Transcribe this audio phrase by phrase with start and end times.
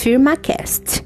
[0.00, 1.04] FirmaCast.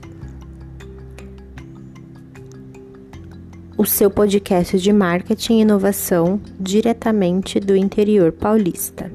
[3.77, 9.10] O seu podcast de marketing e inovação diretamente do interior paulista.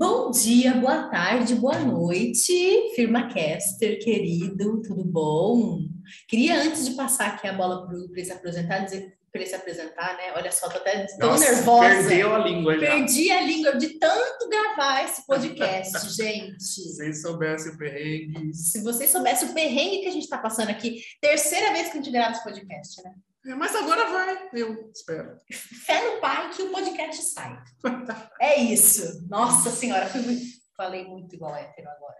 [0.00, 5.80] Bom dia, boa tarde, boa noite, FirmaCaster querido, tudo bom?
[6.26, 9.54] Queria, antes de passar aqui a bola para ele se apresentar, dizer para ele se
[9.54, 10.32] apresentar, né?
[10.34, 11.88] Olha só, tô até tão Nossa, nervosa.
[11.88, 12.86] Perdeu a língua já.
[12.86, 16.62] Perdi a língua de tanto gravar esse podcast, gente.
[16.62, 18.54] Se vocês soubessem o perrengue.
[18.54, 22.02] Se vocês soubessem o perrengue que a gente está passando aqui, terceira vez que a
[22.02, 23.12] gente grava esse podcast, né?
[23.46, 25.38] É, mas agora vai, eu espero.
[25.84, 27.56] Fé no pai que o podcast sai.
[28.40, 29.26] É isso.
[29.28, 30.42] Nossa senhora, muito...
[30.76, 32.16] falei muito igual hétero agora.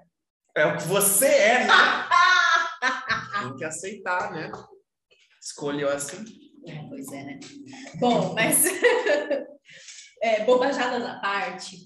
[0.56, 1.73] É o que você é, né?
[3.42, 4.51] Tem que aceitar, né?
[5.42, 6.25] Escolheu assim.
[6.66, 7.41] É, pois é, né?
[8.00, 8.64] Bom, mas
[10.20, 11.77] é, bobajadas à parte,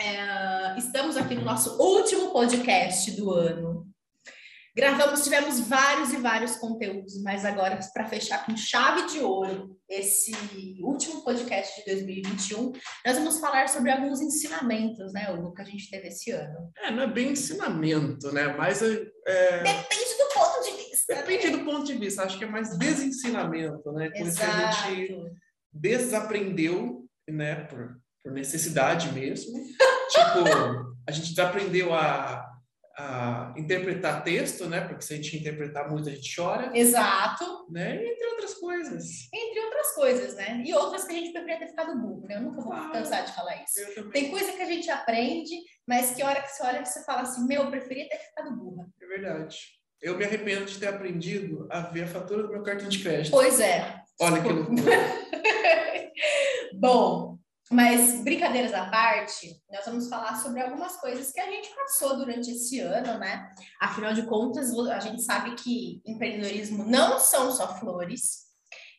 [0.00, 3.86] é, estamos aqui no nosso último podcast do ano.
[4.74, 10.32] Gravamos, tivemos vários e vários conteúdos, mas agora, para fechar com chave de ouro esse
[10.80, 12.72] último podcast de 2021,
[13.04, 16.72] nós vamos falar sobre alguns ensinamentos, né, Hugo, que a gente teve esse ano.
[16.78, 18.48] É, não é bem ensinamento, né?
[18.56, 20.91] Mas é, Depende do ponto de vista.
[21.08, 22.22] Depende do ponto de vista.
[22.24, 24.10] Acho que é mais desensinamento, né?
[24.10, 25.32] Coisa que a gente
[25.72, 27.64] desaprendeu, né?
[27.64, 29.52] Por, por necessidade mesmo.
[30.10, 32.46] tipo, a gente desaprendeu a,
[32.96, 34.80] a interpretar texto, né?
[34.82, 37.66] Porque se a gente interpretar muito, a gente chora, Exato.
[37.70, 37.96] né?
[38.04, 39.04] Entre outras coisas.
[39.32, 40.62] Entre outras coisas, né?
[40.64, 42.36] E outras que a gente deveria ter ficado burro, né?
[42.36, 42.92] Eu nunca vou Claro.
[42.92, 44.10] cansar de falar isso.
[44.12, 45.54] Tem coisa que a gente aprende,
[45.86, 48.54] mas que a hora que você olha, você fala assim, meu, eu preferia ter ficado
[48.56, 48.86] burra.
[49.00, 49.56] É verdade.
[50.02, 53.30] Eu me arrependo de ter aprendido a ver a fatura do meu cartão de crédito.
[53.30, 54.02] Pois é.
[54.20, 54.82] Olha que loucura.
[56.74, 57.38] Bom,
[57.70, 62.50] mas brincadeiras à parte, nós vamos falar sobre algumas coisas que a gente passou durante
[62.50, 63.48] esse ano, né?
[63.80, 68.42] Afinal de contas, a gente sabe que empreendedorismo não são só flores.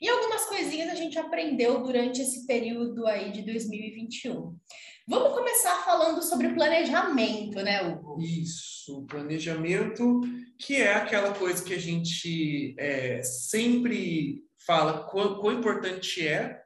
[0.02, 4.58] E algumas coisinhas a gente aprendeu durante esse período aí de 2021.
[5.06, 8.22] Vamos começar falando sobre planejamento, né, Hugo?
[8.22, 10.22] Isso, planejamento,
[10.58, 16.62] que é aquela coisa que a gente é, sempre fala quão, quão importante é,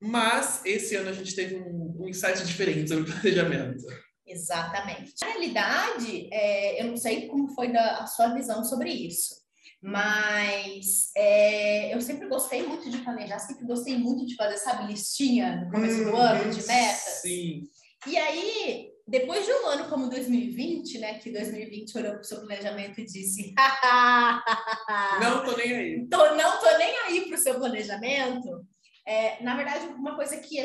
[0.00, 3.84] mas esse ano a gente teve um, um insight diferente sobre planejamento.
[4.26, 5.14] Exatamente.
[5.20, 9.36] Na realidade, é, eu não sei como foi da, a sua visão sobre isso,
[9.80, 15.64] mas é, eu sempre gostei muito de planejar, sempre gostei muito de fazer, sabe, listinha
[15.64, 17.20] no começo do ano, de metas.
[17.22, 17.68] Sim,
[18.06, 22.40] E aí, depois de um ano como 2020, né, que 2020 olhou para o seu
[22.40, 23.54] planejamento e disse:
[25.20, 26.08] não tô nem aí.
[26.08, 28.66] tô, não tô nem aí para o seu planejamento.
[29.06, 30.58] É, na verdade, uma coisa que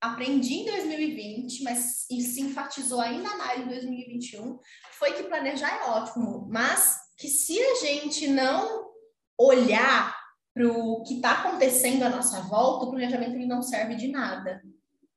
[0.00, 4.58] aprendi em 2020, mas e se enfatizou ainda mais em 2021,
[4.92, 8.90] foi que planejar é ótimo, mas que se a gente não
[9.38, 10.16] olhar
[10.54, 14.62] para o que está acontecendo à nossa volta, o planejamento ele não serve de nada.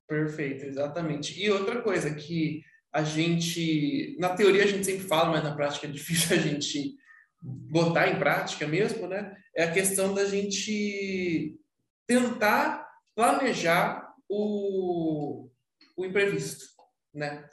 [0.07, 1.39] Perfeito, exatamente.
[1.41, 2.61] E outra coisa que
[2.91, 6.95] a gente, na teoria a gente sempre fala, mas na prática é difícil a gente
[7.41, 9.37] botar em prática mesmo, né?
[9.55, 11.57] É a questão da gente
[12.05, 15.47] tentar planejar o,
[15.95, 16.65] o imprevisto,
[17.13, 17.47] né?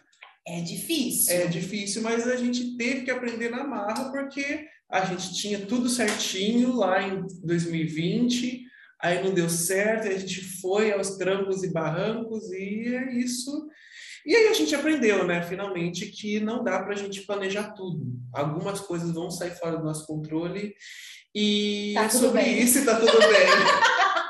[0.47, 1.35] É difícil.
[1.35, 5.89] É difícil, mas a gente teve que aprender na marra porque a gente tinha tudo
[5.89, 8.63] certinho lá em 2020,
[9.03, 13.67] aí não deu certo, a gente foi aos trancos e barrancos e é isso.
[14.25, 18.07] E aí a gente aprendeu, né, finalmente, que não dá para a gente planejar tudo.
[18.33, 20.75] Algumas coisas vão sair fora do nosso controle
[21.35, 22.63] e Tá é sobre bem.
[22.63, 23.47] isso e tá tudo bem.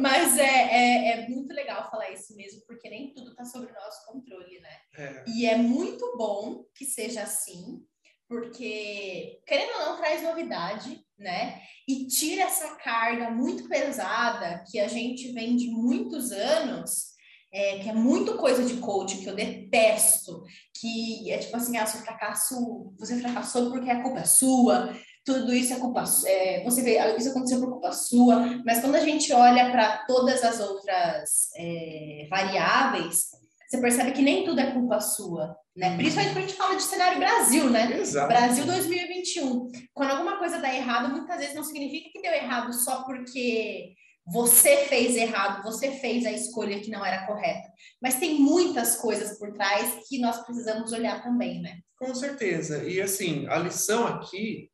[0.00, 4.06] Mas é, é, é muito legal falar isso mesmo, porque nem tudo está sob nosso
[4.06, 4.76] controle, né?
[4.96, 7.84] É, E é muito bom que seja assim,
[8.28, 11.60] porque, querendo ou não, traz novidade, né?
[11.88, 17.10] E tira essa carga muito pesada que a gente vem de muitos anos,
[17.52, 20.44] é, que é muito coisa de coach, que eu detesto,
[20.80, 25.54] que é tipo assim, ah, seu fracasso, você fracassou porque a culpa é sua, tudo
[25.54, 29.32] isso é culpa é, você vê, isso aconteceu por culpa sua, mas quando a gente
[29.32, 33.26] olha para todas as outras é, variáveis,
[33.68, 35.96] você percebe que nem tudo é culpa sua, né?
[35.96, 38.00] Principalmente quando a gente fala de cenário Brasil, né?
[38.00, 38.26] exato.
[38.26, 39.70] Brasil 2021.
[39.94, 43.94] Quando alguma coisa dá errado, muitas vezes não significa que deu errado só porque
[44.26, 47.68] você fez errado, você fez a escolha que não era correta.
[48.02, 51.78] Mas tem muitas coisas por trás que nós precisamos olhar também, né?
[51.98, 52.84] Com certeza.
[52.84, 54.69] E assim, a lição aqui,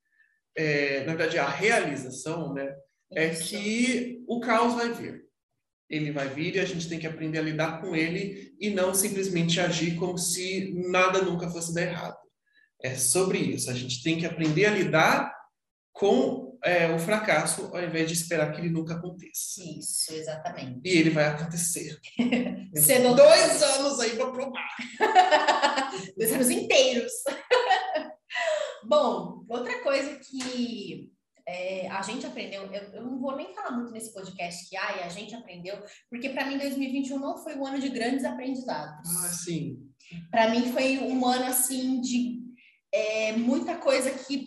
[0.56, 2.74] é, na verdade, a realização, né,
[3.12, 5.24] é que o caos vai vir.
[5.88, 8.92] ele vai vir e a gente tem que aprender a lidar com ele e não
[8.92, 12.18] simplesmente agir como se nada nunca fosse dar errado.
[12.82, 13.70] É sobre isso.
[13.70, 15.32] A gente tem que aprender a lidar
[15.92, 19.62] com é, o fracasso ao invés de esperar que ele nunca aconteça.
[19.78, 20.80] Isso, exatamente.
[20.84, 21.96] E ele vai acontecer.
[22.74, 24.68] Cedo ou Dois anos aí para provar.
[26.18, 27.12] Dois anos inteiros.
[28.88, 31.12] Bom, outra coisa que
[31.46, 35.02] é, a gente aprendeu, eu, eu, não vou nem falar muito nesse podcast que ai,
[35.02, 35.76] a gente aprendeu,
[36.10, 39.08] porque para mim 2021 não foi um ano de grandes aprendizados.
[39.08, 39.78] Ah, sim.
[40.30, 42.42] Para mim foi um ano assim de
[42.92, 44.46] é, muita coisa que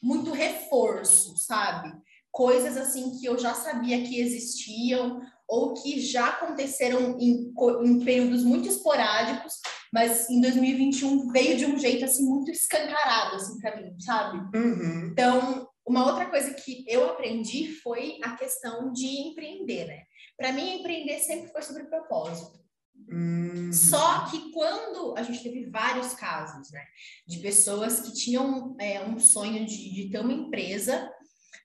[0.00, 1.92] muito reforço, sabe?
[2.30, 7.52] Coisas assim que eu já sabia que existiam ou que já aconteceram em,
[7.84, 9.60] em períodos muito esporádicos,
[9.92, 14.38] mas em 2021 veio de um jeito assim muito escancarado assim para mim, sabe?
[14.56, 15.08] Uhum.
[15.12, 20.02] Então, uma outra coisa que eu aprendi foi a questão de empreender, né?
[20.36, 22.62] Para mim, empreender sempre foi sobre propósito.
[23.08, 23.70] Uhum.
[23.72, 26.84] Só que quando a gente teve vários casos, né,
[27.26, 31.10] de pessoas que tinham é, um sonho de, de ter uma empresa,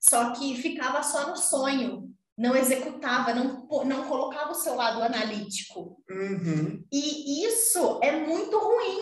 [0.01, 2.06] só que ficava só no sonho,
[2.37, 5.97] não executava, não, não colocava o seu lado analítico.
[6.09, 6.85] Uhum.
[6.91, 8.99] E isso é muito ruim,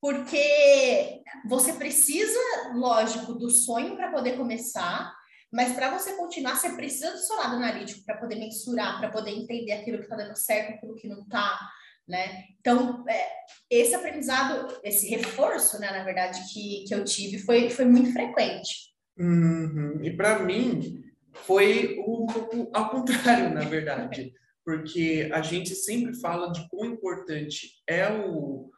[0.00, 2.38] porque você precisa,
[2.74, 5.12] lógico, do sonho para poder começar,
[5.52, 9.32] mas para você continuar, você precisa do seu lado analítico para poder mensurar, para poder
[9.32, 11.58] entender aquilo que está dando certo, aquilo que não está,
[12.06, 12.44] né?
[12.60, 13.28] Então, é,
[13.68, 18.90] esse aprendizado, esse reforço, né, na verdade, que, que eu tive foi, foi muito frequente.
[19.18, 20.04] Uhum.
[20.04, 24.32] E para mim, foi um pouco ao contrário, na verdade,
[24.64, 28.70] porque a gente sempre fala de quão importante é o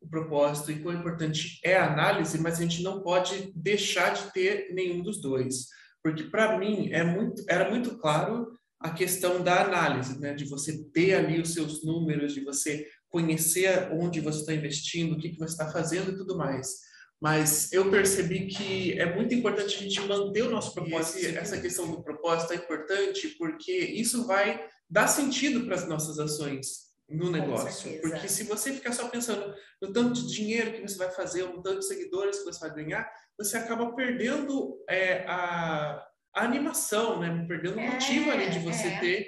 [0.00, 4.32] o propósito e quão importante é a análise, mas a gente não pode deixar de
[4.32, 5.66] ter nenhum dos dois,
[6.02, 10.84] porque para mim é muito, era muito claro a questão da análise, né, de você
[10.90, 15.38] ter ali os seus números, de você conhecer onde você está investindo, o que, que
[15.38, 16.88] você está fazendo e tudo mais.
[17.20, 21.18] Mas eu percebi que é muito importante a gente manter o nosso propósito.
[21.18, 26.18] E essa questão do propósito é importante porque isso vai dar sentido para as nossas
[26.18, 28.00] ações no negócio.
[28.00, 31.62] Porque se você ficar só pensando no tanto de dinheiro que você vai fazer, no
[31.62, 36.02] tanto de seguidores que você vai ganhar, você acaba perdendo é, a,
[36.34, 37.44] a, animação, né?
[37.48, 39.00] Perdendo o motivo ali de é, você é.
[39.00, 39.26] ter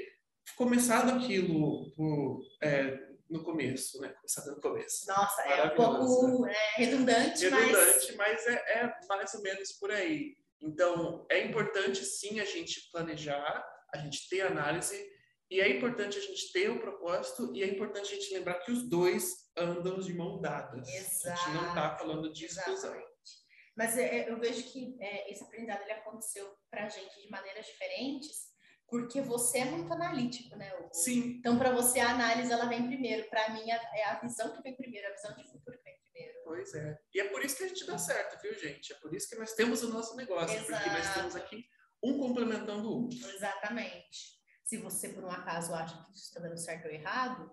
[0.57, 2.99] começado aquilo por, é,
[3.33, 4.11] no começo, né?
[4.11, 5.07] Começado no começo.
[5.09, 9.91] Nossa, é um pouco é, redundante, redundante, mas, mas é, é mais ou menos por
[9.91, 10.37] aí.
[10.61, 15.11] Então, é importante sim a gente planejar, a gente ter análise,
[15.51, 18.61] e é importante a gente ter o um propósito e é importante a gente lembrar
[18.61, 20.89] que os dois andam de mão dadas.
[20.89, 21.29] Exato.
[21.29, 22.75] A gente não está falando de exclusão.
[22.75, 23.13] Exatamente.
[23.77, 27.67] Mas é, eu vejo que é, esse aprendizado ele aconteceu para a gente de maneiras
[27.67, 28.52] diferentes,
[28.93, 30.71] porque você é muito analítico, né?
[30.77, 30.91] Hugo?
[30.93, 31.39] Sim.
[31.39, 33.27] Então, para você, a análise ela vem primeiro.
[33.31, 36.39] Para mim, é a visão que vem primeiro, a visão de futuro que vem primeiro.
[36.45, 36.99] Pois é.
[37.15, 38.93] E é por isso que a gente dá certo, viu, gente?
[38.93, 40.71] É por isso que nós temos o nosso negócio, Exato.
[40.71, 41.65] porque nós temos aqui
[42.05, 43.31] um complementando o outro.
[43.31, 44.39] Exatamente.
[44.63, 47.51] Se você, por um acaso, acha que isso está dando certo ou errado,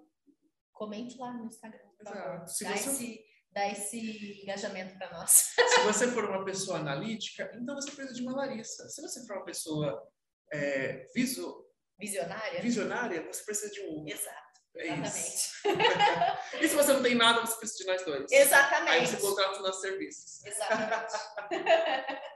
[0.73, 2.47] comente lá no Instagram, por favor.
[2.49, 2.89] Se dá, você...
[2.89, 5.53] esse, dá esse engajamento para nós.
[5.55, 8.89] Se você for uma pessoa analítica, então você precisa de uma Larissa.
[8.89, 10.05] Se você for uma pessoa
[10.51, 11.65] é, visu...
[11.99, 14.05] visionária, visionária, você precisa de um.
[14.07, 14.49] Exato.
[14.75, 15.49] É Exatamente.
[16.61, 18.31] e se você não tem nada, você precisa de nós dois.
[18.31, 18.91] Exatamente.
[18.91, 20.45] Aí você contrata os nossos serviços.
[20.45, 21.13] Exatamente.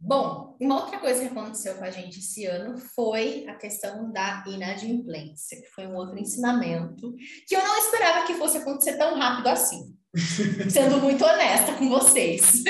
[0.00, 4.42] Bom, uma outra coisa que aconteceu com a gente esse ano foi a questão da
[4.46, 7.14] inadimplência, que foi um outro ensinamento
[7.46, 9.96] que eu não esperava que fosse acontecer tão rápido assim.
[10.70, 12.64] Sendo muito honesta com vocês.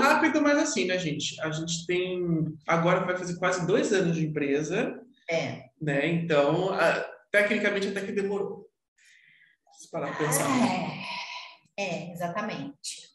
[0.00, 1.40] Rápido, mas assim, né, gente?
[1.40, 2.56] A gente tem.
[2.66, 5.00] Agora vai fazer quase dois anos de empresa.
[5.28, 5.70] É.
[5.80, 6.06] Né?
[6.06, 7.00] Então, a...
[7.30, 8.68] tecnicamente até que demorou.
[9.78, 10.46] Se parar pra pensar.
[11.78, 13.08] É, é exatamente.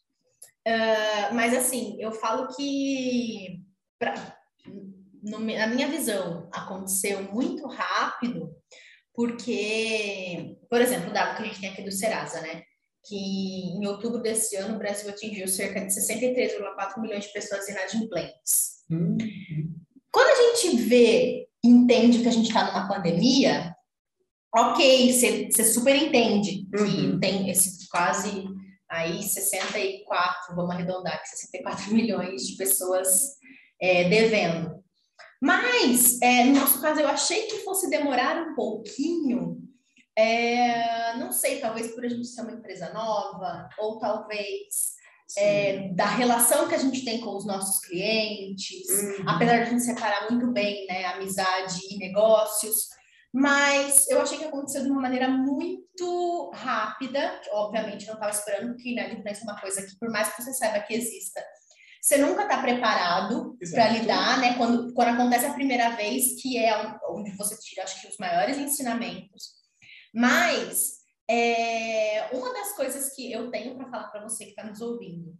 [0.67, 3.61] Uh, mas assim, eu falo que,
[3.99, 4.15] pra,
[5.21, 8.51] no, na minha visão, aconteceu muito rápido,
[9.13, 12.63] porque, por exemplo, o dado que a gente tem aqui do Serasa, né?
[13.07, 18.83] Que em outubro desse ano o Brasil atingiu cerca de 63,4 milhões de pessoas inadimplentes.
[18.89, 19.17] Uhum.
[20.11, 23.75] Quando a gente vê, entende que a gente está numa pandemia,
[24.55, 27.19] ok, você super entende que uhum.
[27.19, 28.45] tem esse quase
[28.89, 33.35] aí 64, vamos arredondar que 64 milhões de pessoas
[33.81, 34.83] é, devendo.
[35.41, 39.57] Mas, é, no nosso caso, eu achei que fosse demorar um pouquinho,
[40.17, 44.95] é, não sei, talvez por a gente ser uma empresa nova, ou talvez
[45.37, 49.25] é, da relação que a gente tem com os nossos clientes, uhum.
[49.27, 52.89] apesar de a gente separar muito bem né, amizade e negócios,
[53.33, 58.73] Mas eu achei que aconteceu de uma maneira muito rápida, que obviamente não estava esperando,
[58.73, 61.43] porque inadimplência é uma coisa que, por mais que você saiba que exista,
[62.01, 64.53] você nunca está preparado para lidar, né?
[64.57, 66.71] Quando, quando acontece a primeira vez, que é
[67.09, 69.54] onde você tira, acho que, os maiores ensinamentos.
[70.15, 74.79] Mas é, uma das coisas que eu tenho para falar para você que está nos
[74.79, 75.37] ouvindo,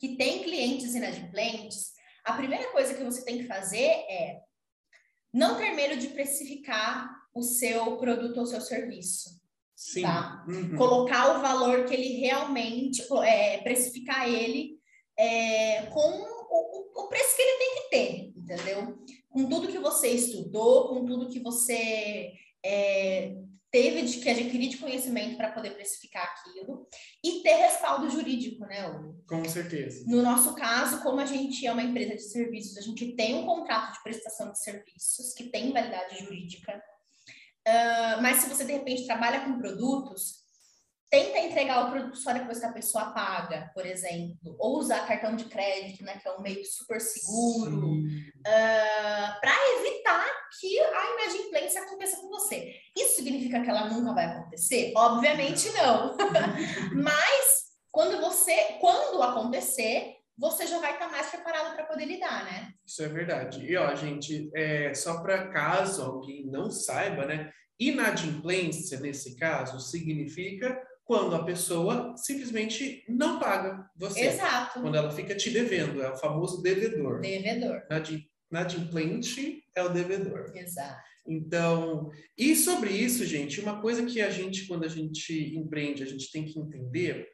[0.00, 1.92] que tem clientes inadimplentes,
[2.24, 4.40] a primeira coisa que você tem que fazer é
[5.32, 9.40] não ter medo de precificar o seu produto ou seu serviço.
[9.76, 10.02] Sim.
[10.02, 10.44] Tá?
[10.48, 10.76] Uhum.
[10.76, 14.78] Colocar o valor que ele realmente, é, precificar ele
[15.16, 19.04] é, com o, o, preço que ele tem que ter, entendeu?
[19.28, 22.32] Com tudo que você estudou, com tudo que você
[22.64, 23.36] é,
[23.74, 26.86] teve de que adquirir de conhecimento para poder precificar aquilo
[27.24, 29.20] e ter respaldo jurídico, né, Hugo?
[29.28, 30.04] Com certeza.
[30.06, 33.44] No nosso caso, como a gente é uma empresa de serviços, a gente tem um
[33.44, 36.80] contrato de prestação de serviços que tem validade jurídica.
[37.66, 40.43] Uh, mas se você de repente trabalha com produtos,
[41.14, 45.36] tenta entregar o produto só depois que a pessoa paga, por exemplo, ou usar cartão
[45.36, 50.26] de crédito, né, que é um meio super seguro, uh, ah, para evitar
[50.58, 52.74] que a inadimplência aconteça com você.
[52.96, 54.92] Isso significa que ela nunca vai acontecer?
[54.96, 56.16] Obviamente não.
[57.00, 62.72] Mas quando você, quando acontecer, você já vai estar mais preparado para poder lidar, né?
[62.84, 63.64] Isso é verdade.
[63.64, 67.52] E ó, gente, é, só para caso alguém não saiba, né?
[67.78, 74.20] Inadimplência, nesse caso, significa quando a pessoa simplesmente não paga você.
[74.20, 74.80] Exato.
[74.80, 77.20] Quando ela fica te devendo, é o famoso devedor.
[77.20, 77.82] Devedor.
[78.50, 80.52] Inadimplente é o devedor.
[80.54, 81.02] Exato.
[81.26, 86.06] Então, e sobre isso, gente, uma coisa que a gente, quando a gente empreende, a
[86.06, 87.28] gente tem que entender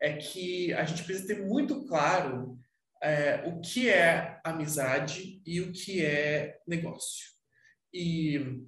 [0.00, 2.56] é que a gente precisa ter muito claro
[3.02, 7.26] é, o que é amizade e o que é negócio.
[7.92, 8.62] E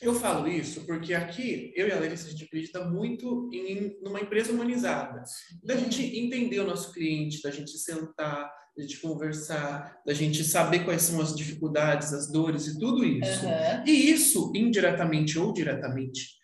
[0.00, 4.20] eu falo isso porque aqui, eu e a Larissa, a gente acredita muito em numa
[4.20, 5.22] empresa humanizada.
[5.62, 10.84] Da gente entender o nosso cliente, da gente sentar, da gente conversar, da gente saber
[10.84, 13.44] quais são as dificuldades, as dores e tudo isso.
[13.44, 13.84] Uhum.
[13.86, 16.40] E isso, indiretamente ou diretamente,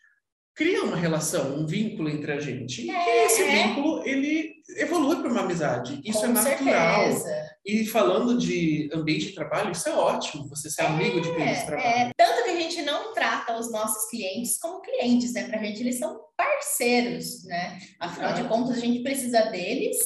[0.54, 2.90] cria uma relação, um vínculo entre a gente.
[2.90, 3.62] É, e esse é.
[3.62, 6.00] vínculo, ele evolui para uma amizade.
[6.04, 7.12] Isso Com é natural.
[7.12, 7.46] Certeza.
[7.64, 11.64] E falando de ambiente de trabalho, isso é ótimo, você ser é, amigo de é,
[11.66, 11.88] trabalho.
[11.88, 12.12] É.
[12.16, 15.48] Tanto gente não trata os nossos clientes como clientes, né?
[15.48, 17.78] Para a gente, eles são parceiros, né?
[18.00, 19.96] Afinal de contas, a gente precisa deles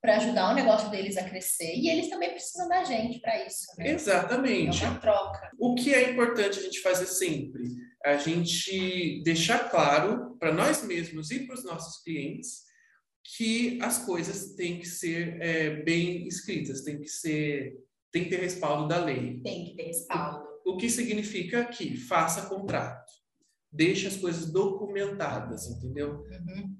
[0.00, 3.66] para ajudar o negócio deles a crescer e eles também precisam da gente para isso.
[3.76, 3.90] Né?
[3.90, 4.82] Exatamente.
[4.82, 5.50] É uma troca.
[5.58, 7.62] O que é importante a gente fazer sempre?
[8.04, 12.62] A gente deixar claro para nós mesmos e para os nossos clientes
[13.36, 17.74] que as coisas têm que ser é, bem escritas, tem que ser,
[18.10, 19.40] tem que ter respaldo da lei.
[19.42, 20.49] Tem que ter respaldo.
[20.70, 23.10] O, que significa que faça contrato,
[23.72, 26.24] deixe as coisas documentadas, entendeu?
[26.30, 26.76] Uhum.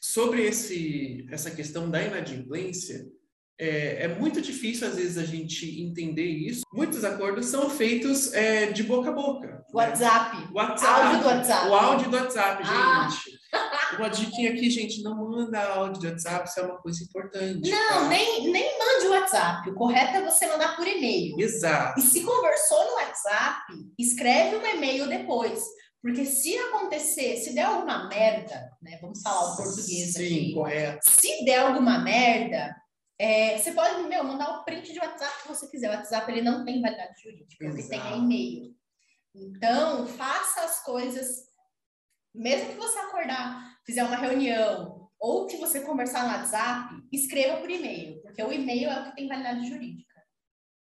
[0.00, 3.06] Sobre esse, essa questão da inadimplência,
[3.58, 6.62] é, é, muito difícil, às vezes, a gente entender isso.
[6.72, 9.46] Muitos acordos são feitos é, de boca a boca.
[9.46, 9.62] Né?
[9.72, 10.36] WhatsApp.
[10.36, 10.48] Né?
[10.52, 11.00] WhatsApp.
[11.00, 11.68] Áudio do WhatsApp.
[11.68, 13.08] O áudio do WhatsApp, ah.
[13.08, 13.38] gente.
[13.98, 17.70] Uma dica aqui, gente, não manda áudio de WhatsApp, isso é uma coisa importante.
[17.70, 18.08] Não, tá?
[18.08, 19.10] nem, nem mande o
[19.52, 19.70] WhatsApp.
[19.70, 21.38] O correto é você mandar por e-mail.
[21.38, 22.00] Exato.
[22.00, 25.62] E se conversou no WhatsApp, escreve um e-mail depois.
[26.00, 28.98] Porque se acontecer, se der alguma merda, né?
[29.00, 30.46] Vamos falar o português Sim, aqui.
[30.46, 31.08] Sim, correto.
[31.08, 32.74] Se der alguma merda,
[33.18, 35.90] é, você pode, meu, mandar o print de WhatsApp que você quiser.
[35.90, 38.74] O WhatsApp ele não tem validade jurídica, ele tem e-mail.
[39.34, 41.28] Então, faça as coisas,
[42.34, 47.70] mesmo que você acordar fizer uma reunião ou que você conversar no WhatsApp, escreva por
[47.70, 50.10] e-mail, porque o e-mail é o que tem validade jurídica.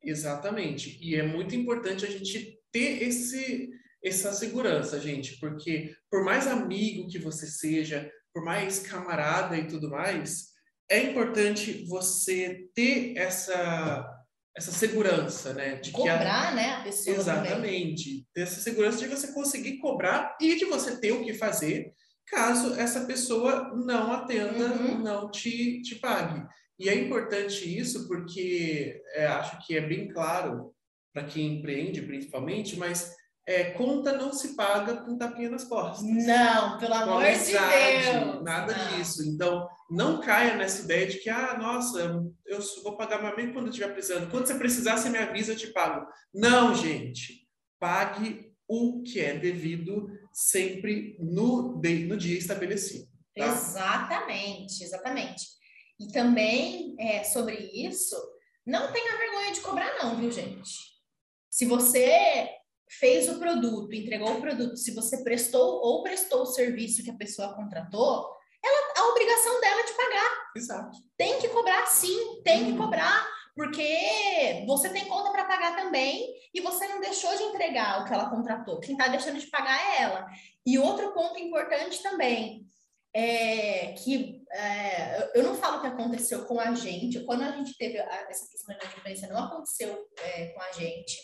[0.01, 0.99] Exatamente.
[1.01, 3.69] E é muito importante a gente ter esse,
[4.03, 9.89] essa segurança, gente, porque por mais amigo que você seja, por mais camarada e tudo
[9.89, 10.49] mais,
[10.89, 14.09] é importante você ter essa
[14.55, 15.77] essa segurança, né?
[15.77, 16.51] De cobrar, a...
[16.53, 18.03] né, a pessoa Exatamente.
[18.03, 18.27] Também.
[18.35, 21.91] Ter essa segurança de você conseguir cobrar e de você ter o que fazer
[22.27, 24.99] caso essa pessoa não atenda, uhum.
[24.99, 26.45] não te, te pague.
[26.79, 30.73] E é importante isso porque é, acho que é bem claro
[31.13, 33.13] para quem empreende, principalmente, mas
[33.45, 36.01] é, conta não se paga com tapinha nas costas.
[36.03, 38.43] Não, pelo amor amizade, de Deus.
[38.43, 38.97] Nada não.
[38.97, 39.23] disso.
[39.27, 43.65] Então, não caia nessa ideia de que, ah, nossa, eu vou pagar meu amigo quando
[43.65, 44.31] eu estiver precisando.
[44.31, 46.07] Quando você precisar, você me avisa, eu te pago.
[46.33, 47.47] Não, gente.
[47.79, 53.07] Pague o que é devido sempre no, no dia estabelecido.
[53.35, 53.45] Tá?
[53.45, 55.45] Exatamente, exatamente.
[56.03, 58.15] E também é, sobre isso,
[58.65, 60.71] não tenha vergonha de cobrar, não, viu, gente?
[61.49, 62.49] Se você
[62.99, 67.15] fez o produto, entregou o produto, se você prestou ou prestou o serviço que a
[67.15, 68.29] pessoa contratou,
[68.63, 70.51] ela, a obrigação dela é de pagar.
[70.55, 70.97] Exato.
[71.17, 76.59] Tem que cobrar sim, tem que cobrar, porque você tem conta para pagar também e
[76.61, 78.79] você não deixou de entregar o que ela contratou.
[78.79, 80.27] Quem está deixando de pagar é ela.
[80.65, 82.62] E outro ponto importante também,
[83.15, 87.99] é, que é, eu não falo que aconteceu com a gente, quando a gente teve
[87.99, 91.15] a, essa questão da inadimplência, não aconteceu é, com a gente,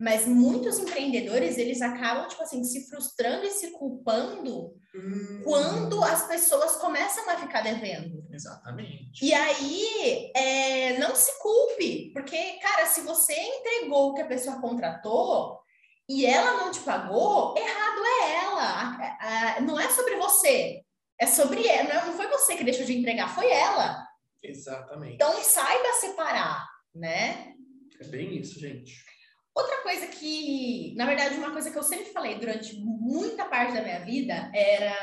[0.00, 5.42] mas muitos empreendedores, eles acabam, tipo assim, se frustrando e se culpando hum.
[5.44, 8.24] quando as pessoas começam a ficar devendo.
[8.32, 9.24] Exatamente.
[9.24, 14.60] E aí, é, não se culpe, porque, cara, se você entregou o que a pessoa
[14.60, 15.58] contratou,
[16.08, 19.60] e ela não te pagou, errado é ela.
[19.60, 20.82] Não é sobre você.
[21.20, 24.06] É sobre ela, é, não foi você que deixou de entregar, foi ela.
[24.42, 25.14] Exatamente.
[25.14, 27.54] Então saiba separar, né?
[28.00, 28.92] É bem isso, gente.
[29.54, 33.82] Outra coisa que, na verdade, uma coisa que eu sempre falei durante muita parte da
[33.82, 34.94] minha vida era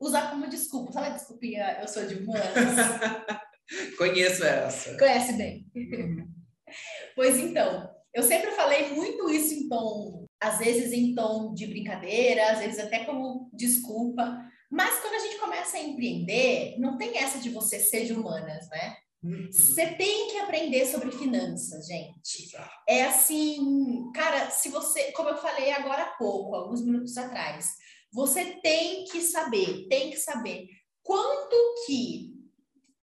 [0.00, 0.92] usar como desculpa.
[0.92, 2.44] Fala desculpinha, eu sou de humanas.
[3.98, 4.96] Conheço essa.
[4.96, 5.66] Conhece bem.
[5.74, 6.26] Uhum.
[7.14, 12.52] pois então, eu sempre falei muito isso em tom, às vezes em tom de brincadeira,
[12.52, 14.40] às vezes até como desculpa.
[14.74, 18.68] Mas quando a gente começa a empreender, não tem essa de você ser de humanas,
[18.68, 18.96] né?
[19.22, 19.48] Uhum.
[19.48, 22.50] Você tem que aprender sobre finanças, gente.
[22.88, 27.68] É assim, cara, se você, como eu falei agora há pouco, alguns minutos atrás,
[28.12, 30.66] você tem que saber, tem que saber
[31.04, 31.54] quanto
[31.86, 32.34] que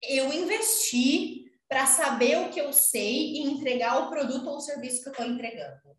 [0.02, 5.02] eu investi para saber o que eu sei e entregar o produto ou o serviço
[5.02, 5.94] que eu estou entregando.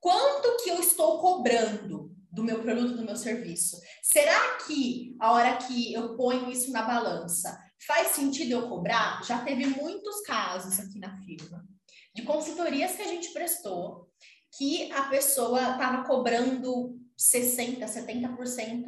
[0.00, 3.78] Quanto que eu estou cobrando do meu produto, do meu serviço?
[4.02, 9.22] Será que a hora que eu ponho isso na balança, faz sentido eu cobrar?
[9.24, 11.62] Já teve muitos casos aqui na firma
[12.14, 14.08] de consultorias que a gente prestou
[14.56, 18.84] que a pessoa estava cobrando 60, 70%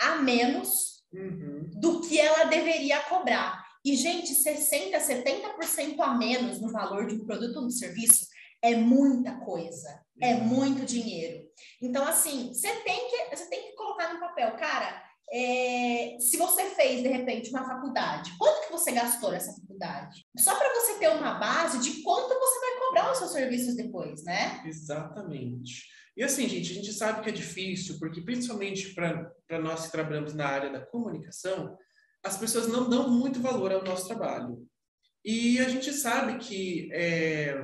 [0.00, 1.70] a menos uhum.
[1.74, 3.62] do que ela deveria cobrar.
[3.84, 8.26] E, gente, 60, 70% a menos no valor de um produto ou um serviço
[8.64, 11.44] é muita coisa, é muito dinheiro.
[11.82, 16.70] Então, assim, você tem que, você tem que colocar no papel, cara, é, se você
[16.70, 20.26] fez, de repente, uma faculdade, quanto que você gastou nessa faculdade?
[20.38, 24.24] Só para você ter uma base de quanto você vai cobrar os seus serviços depois,
[24.24, 24.62] né?
[24.64, 25.84] Exatamente.
[26.16, 30.32] E assim, gente, a gente sabe que é difícil, porque principalmente para nós que trabalhamos
[30.32, 31.76] na área da comunicação,
[32.22, 34.66] as pessoas não dão muito valor ao nosso trabalho.
[35.22, 37.56] E a gente sabe que é,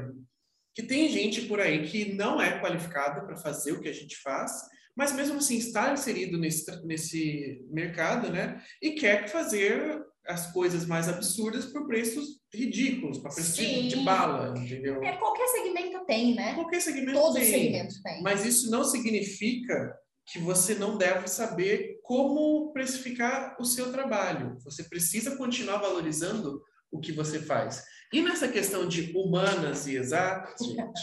[0.81, 4.17] que tem gente por aí que não é qualificada para fazer o que a gente
[4.17, 4.53] faz,
[4.97, 8.63] mas mesmo assim está inserido nesse, nesse mercado, né?
[8.81, 14.57] E quer fazer as coisas mais absurdas por preços ridículos, para preço de, de, bala,
[14.59, 15.03] entendeu?
[15.03, 16.55] É, qualquer segmento tem, né?
[16.55, 17.43] Qualquer segmento Todos tem.
[17.43, 18.23] os segmentos tem.
[18.23, 19.95] Mas isso não significa
[20.27, 24.57] que você não deve saber como precificar o seu trabalho.
[24.65, 27.83] Você precisa continuar valorizando o que você faz.
[28.13, 31.01] E nessa questão de humanas e exatas, gente,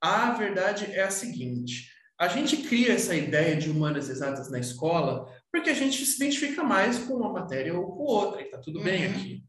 [0.00, 5.32] a verdade é a seguinte: a gente cria essa ideia de humanas exatas na escola
[5.52, 8.78] porque a gente se identifica mais com uma matéria ou com outra, e está tudo
[8.78, 8.84] uhum.
[8.84, 9.44] bem aqui.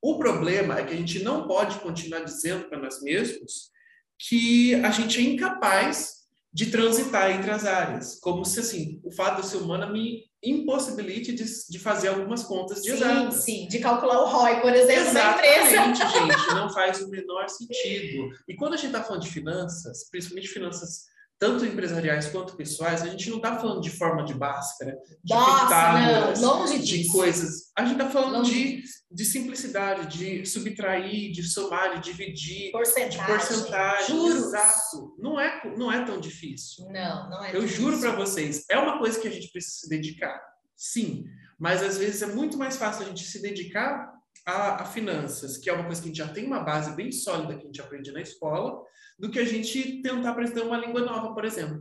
[0.00, 3.70] O problema é que a gente não pode continuar dizendo para nós mesmos
[4.18, 6.17] que a gente é incapaz
[6.52, 11.32] de transitar entre as áreas, como se assim o fato de ser humana me impossibilite
[11.32, 13.34] de, de fazer algumas contas de sim, exatas.
[13.42, 16.04] Sim, de calcular o ROI, por exemplo, Exatamente, da empresa.
[16.04, 18.30] gente, não faz o menor sentido.
[18.48, 21.06] E quando a gente está falando de finanças, principalmente finanças
[21.38, 26.40] tanto empresariais quanto pessoais, a gente não está falando de forma de báscara, de Nossa,
[26.40, 27.12] não, longe de disso.
[27.12, 27.70] coisas.
[27.76, 33.20] A gente está falando de, de simplicidade, de subtrair, de somar, de dividir, porcentagem.
[33.20, 34.16] de porcentagem.
[34.16, 34.36] Juros.
[34.46, 35.14] Exato.
[35.18, 36.86] Não é, não é tão difícil.
[36.90, 37.82] Não, não é Eu difícil.
[37.84, 40.40] juro para vocês, é uma coisa que a gente precisa se dedicar.
[40.76, 41.24] Sim,
[41.58, 44.17] mas às vezes é muito mais fácil a gente se dedicar
[44.48, 47.12] a, a finanças, que é uma coisa que a gente já tem uma base bem
[47.12, 48.82] sólida que a gente aprende na escola,
[49.18, 51.80] do que a gente tentar aprender uma língua nova, por exemplo.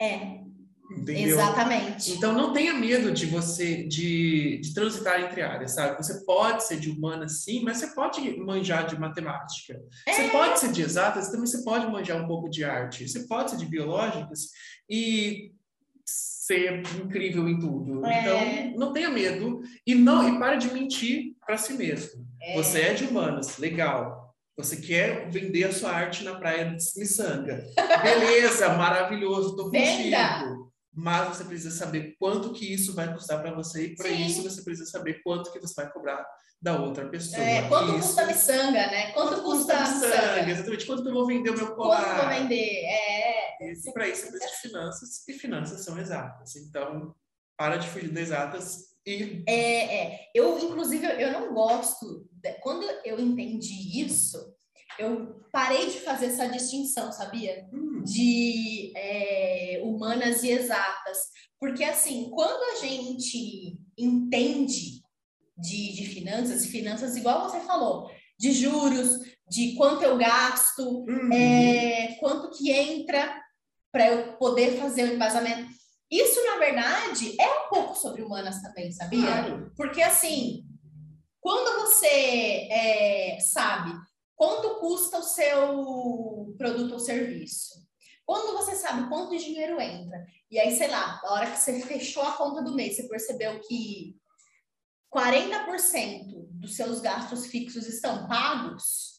[0.00, 0.40] É.
[0.88, 1.30] Entendeu?
[1.30, 2.12] Exatamente.
[2.12, 5.96] Então não tenha medo de você de, de transitar entre áreas, sabe?
[5.96, 9.82] Você pode ser de humana sim, mas você pode manjar de matemática.
[10.06, 10.12] É.
[10.12, 13.08] Você pode ser de exatas, também você pode manjar um pouco de arte.
[13.08, 14.50] Você pode ser de biológicas
[14.88, 15.52] e
[16.04, 18.06] ser incrível em tudo.
[18.06, 18.20] É.
[18.20, 22.26] Então não tenha medo e não e pare de mentir para si mesmo.
[22.42, 22.54] É.
[22.54, 24.34] Você é de humanas, legal.
[24.56, 27.64] Você quer vender a sua arte na praia de Missanga.
[28.02, 30.72] Beleza, maravilhoso, tô contigo.
[30.92, 34.62] mas você precisa saber quanto que isso vai custar para você e para isso você
[34.62, 36.26] precisa saber quanto que você vai cobrar
[36.60, 37.42] da outra pessoa.
[37.42, 39.12] É, quanto isso, custa a miçanga, né?
[39.12, 40.50] Quanto, quanto custa a miçanga?
[40.50, 40.86] Exatamente.
[40.86, 42.02] Quanto que eu vou vender o meu colar?
[42.02, 42.84] Quanto eu vou vender?
[42.86, 43.72] É.
[43.72, 46.56] E para isso precisa de finanças e finanças são exatas.
[46.56, 47.14] Então,
[47.58, 49.42] para de fugir das exatas e...
[49.46, 50.30] É, é.
[50.34, 52.26] Eu, inclusive, eu não gosto...
[52.32, 52.52] De...
[52.60, 54.38] Quando eu entendi isso,
[54.98, 57.68] eu parei de fazer essa distinção, sabia?
[57.72, 58.02] Hum.
[58.02, 61.18] De é, humanas e exatas.
[61.58, 65.00] Porque, assim, quando a gente entende
[65.56, 71.32] de, de finanças, e finanças, igual você falou, de juros, de quanto eu gasto, Uhum.
[71.32, 73.40] é, quanto que entra
[73.90, 75.75] para eu poder fazer o embasamento.
[76.10, 79.26] Isso, na verdade, é um pouco sobre humanas também, sabia?
[79.26, 79.72] Claro.
[79.76, 80.64] Porque, assim,
[81.40, 83.92] quando você é, sabe
[84.36, 87.74] quanto custa o seu produto ou serviço,
[88.24, 92.22] quando você sabe quanto dinheiro entra, e aí, sei lá, a hora que você fechou
[92.22, 94.16] a conta do mês, você percebeu que
[95.14, 99.15] 40% dos seus gastos fixos estão pagos,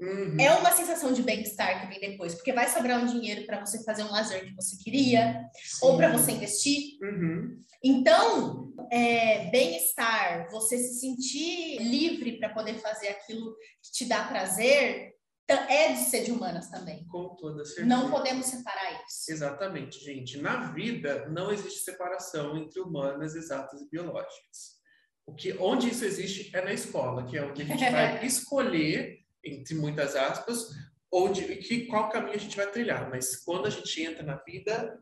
[0.00, 0.36] Uhum.
[0.40, 3.82] é uma sensação de bem-estar que vem depois, porque vai sobrar um dinheiro para você
[3.84, 5.44] fazer um lazer que você queria,
[5.82, 6.98] ou para você investir.
[7.02, 7.62] Uhum.
[7.84, 15.12] Então, é, bem-estar, você se sentir livre para poder fazer aquilo que te dá prazer,
[15.46, 17.06] ta- é de ser de humanas também.
[17.06, 17.86] Com toda certeza.
[17.86, 19.30] Não podemos separar isso.
[19.30, 20.38] Exatamente, gente.
[20.38, 24.78] Na vida não existe separação entre humanas, exatas e biológicas.
[25.26, 29.19] O que, onde isso existe é na escola, que é onde a gente vai escolher,
[29.44, 30.68] entre muitas aspas,
[31.12, 33.08] onde, que, qual caminho a gente vai trilhar.
[33.10, 34.98] Mas quando a gente entra na vida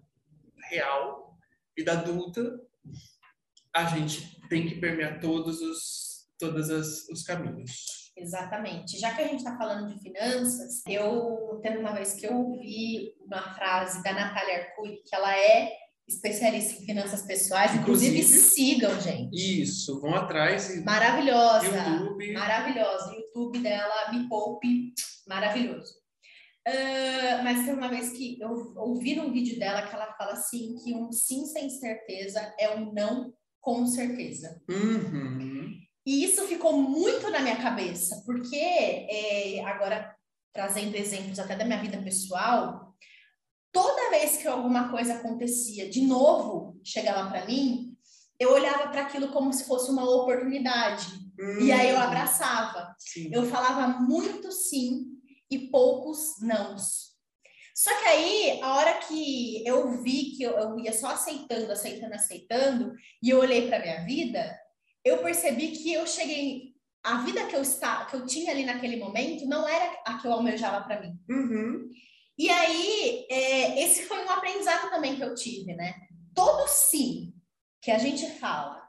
[0.71, 1.37] real,
[1.77, 2.59] vida adulta,
[3.75, 6.69] a gente tem que permear todos os, todos
[7.09, 8.09] os caminhos.
[8.17, 8.99] Exatamente.
[8.99, 13.15] Já que a gente está falando de finanças, eu teve uma vez que eu ouvi
[13.21, 15.73] uma frase da Natália Arcuri, que ela é
[16.09, 18.41] especialista em finanças pessoais, inclusive, Inclusive.
[18.41, 19.63] sigam, gente.
[19.63, 21.67] Isso, vão atrás e Maravilhosa.
[21.67, 22.33] YouTube.
[22.33, 23.11] Maravilhosa.
[23.11, 24.95] O YouTube dela, Me Poupe,
[25.27, 25.99] maravilhoso.
[26.67, 30.77] Ah, mas tem uma vez que eu ouvi num vídeo dela que ela fala assim
[30.83, 34.61] que um sim sem certeza é um não com certeza.
[34.69, 35.77] Uhum.
[36.07, 40.15] E isso ficou muito na minha cabeça, porque é, agora
[40.55, 42.95] trazendo exemplos até da minha vida pessoal,
[43.73, 47.97] toda vez que alguma coisa acontecia, de novo chegava para mim,
[48.39, 51.07] eu olhava para aquilo como se fosse uma oportunidade.
[51.61, 52.03] E aí eu Uhum.
[52.03, 52.95] abraçava.
[52.99, 53.31] Sim.
[53.33, 55.07] Eu falava muito sim
[55.51, 57.09] e poucos nãos.
[57.75, 62.13] Só que aí, a hora que eu vi que eu, eu ia só aceitando, aceitando,
[62.15, 64.59] aceitando, e eu olhei para minha vida,
[65.05, 66.75] eu percebi que eu cheguei.
[67.05, 70.27] A vida que eu, está, que eu tinha ali naquele momento não era a que
[70.27, 71.17] eu almejava para mim.
[71.31, 71.89] Uhum.
[72.39, 75.95] E aí, é, esse foi um aprendizado também que eu tive, né?
[76.33, 77.35] Todo sim
[77.83, 78.81] que a gente fala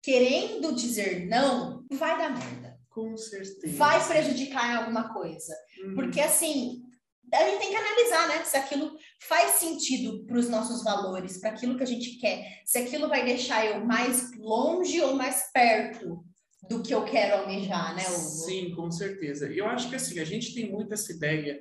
[0.00, 2.78] querendo dizer não, vai dar merda.
[2.90, 3.76] Com certeza.
[3.76, 5.52] Vai prejudicar em alguma coisa.
[5.82, 5.94] Uhum.
[5.96, 6.84] Porque, assim,
[7.32, 8.44] a gente tem que analisar, né?
[8.44, 12.62] Se aquilo faz sentido para os nossos valores, para aquilo que a gente quer.
[12.64, 16.24] Se aquilo vai deixar eu mais longe ou mais perto
[16.68, 18.46] do que eu quero almejar, né, Hugo?
[18.46, 19.50] Sim, com certeza.
[19.50, 21.60] E eu acho que assim, a gente tem muito essa ideia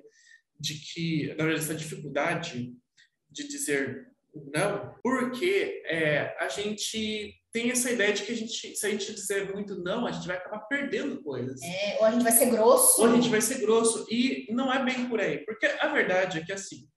[0.63, 2.73] de que, na verdade, essa dificuldade
[3.29, 4.07] de dizer
[4.55, 9.13] não, porque é, a gente tem essa ideia de que a gente, se a gente
[9.13, 11.61] dizer muito não, a gente vai acabar perdendo coisas.
[11.61, 13.01] É, ou a gente vai ser grosso.
[13.01, 14.07] Ou a gente vai ser grosso.
[14.09, 15.39] E não é bem por aí.
[15.45, 16.87] Porque a verdade é que, assim,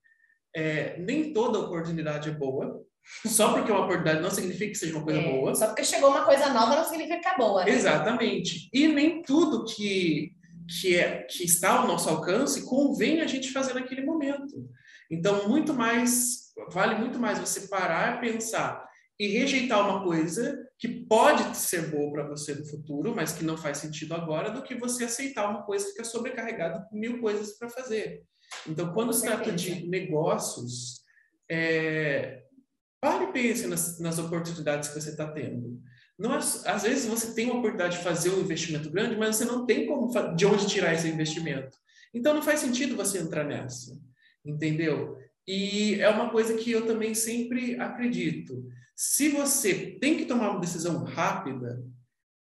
[0.55, 2.83] é, nem toda oportunidade é boa.
[3.25, 5.53] Só porque é uma oportunidade não significa que seja uma coisa É, boa.
[5.53, 7.63] Só porque chegou uma coisa nova não significa que é boa.
[7.65, 7.71] né?
[7.71, 8.67] Exatamente.
[8.73, 10.31] E nem tudo que,
[10.67, 14.69] que, é, que está ao nosso alcance convém a gente fazer naquele momento.
[15.09, 18.85] Então, muito mais, vale muito mais você parar, pensar
[19.19, 23.57] e rejeitar uma coisa que pode ser boa para você no futuro, mas que não
[23.57, 27.57] faz sentido agora, do que você aceitar uma coisa que fica sobrecarregada com mil coisas
[27.57, 28.23] para fazer.
[28.67, 31.01] Então, quando se trata de negócios,
[31.49, 32.43] é,
[33.01, 35.81] pare e pense nas, nas oportunidades que você está tendo.
[36.17, 39.45] Não é- às vezes você tem uma oportunidade de fazer um investimento grande, mas você
[39.45, 41.77] não tem como de onde tirar esse investimento.
[42.13, 43.95] Então não faz sentido você entrar nessa,
[44.43, 45.17] entendeu?
[45.47, 48.65] E é uma coisa que eu também sempre acredito.
[48.95, 51.83] Se você tem que tomar uma decisão rápida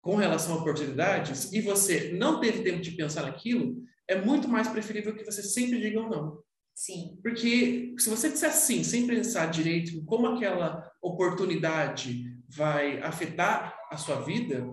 [0.01, 4.67] com relação a oportunidades e você não teve tempo de pensar naquilo, é muito mais
[4.67, 6.39] preferível que você sempre diga um não.
[6.73, 7.17] Sim.
[7.21, 13.97] Porque se você disser sim, sem pensar direito em como aquela oportunidade vai afetar a
[13.97, 14.65] sua vida,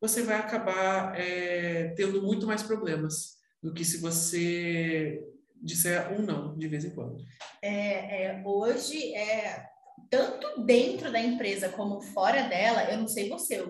[0.00, 5.22] você vai acabar é, tendo muito mais problemas do que se você
[5.62, 7.18] disser um não de vez em quando.
[7.62, 9.66] É, é, hoje, é,
[10.08, 13.62] tanto dentro da empresa como fora dela, eu não sei você,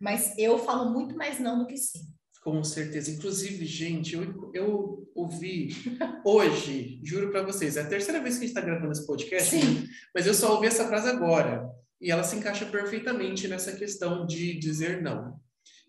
[0.00, 2.00] mas eu falo muito mais não do que sim.
[2.42, 3.10] Com certeza.
[3.10, 5.70] Inclusive, gente, eu, eu ouvi
[6.24, 9.50] hoje, juro para vocês, é a terceira vez que a gente está gravando esse podcast,
[9.50, 9.88] Sim.
[10.14, 11.68] mas eu só ouvi essa frase agora.
[12.00, 15.38] E ela se encaixa perfeitamente nessa questão de dizer não.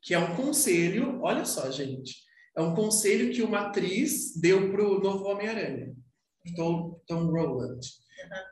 [0.02, 2.16] Que é um conselho, olha só, gente,
[2.56, 5.94] é um conselho que uma atriz deu para o novo Homem-Aranha,
[6.56, 7.80] Tom, Tom Roland.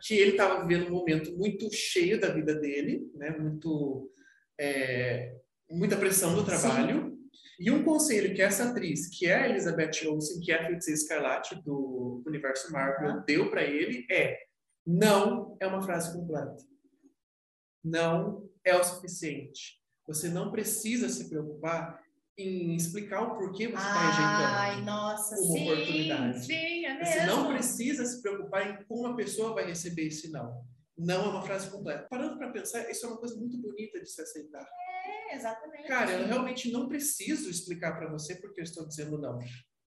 [0.05, 3.31] Que ele estava vivendo um momento muito cheio da vida dele, né?
[3.31, 4.11] muito,
[4.59, 5.35] é,
[5.69, 7.09] muita pressão do trabalho.
[7.09, 7.15] Sim
[7.59, 10.99] e um conselho que essa atriz, que é a Elizabeth Olsen, que é a Feiticeira
[10.99, 14.37] Escarlate do universo Marvel, deu para ele é:
[14.85, 16.57] não é uma frase completa.
[17.85, 19.79] Não é o suficiente.
[20.07, 22.03] Você não precisa se preocupar
[22.37, 26.45] em explicar o porquê você está rejeitando Ai, nossa, uma sim, oportunidade.
[26.45, 30.65] Sim, é Você não precisa se preocupar em como a pessoa vai receber esse não.
[30.97, 32.07] Não é uma frase completa.
[32.09, 34.65] Parando para pensar, isso é uma coisa muito bonita de se aceitar.
[35.05, 35.87] É, exatamente.
[35.87, 39.37] Cara, eu realmente não preciso explicar para você porque eu estou dizendo não.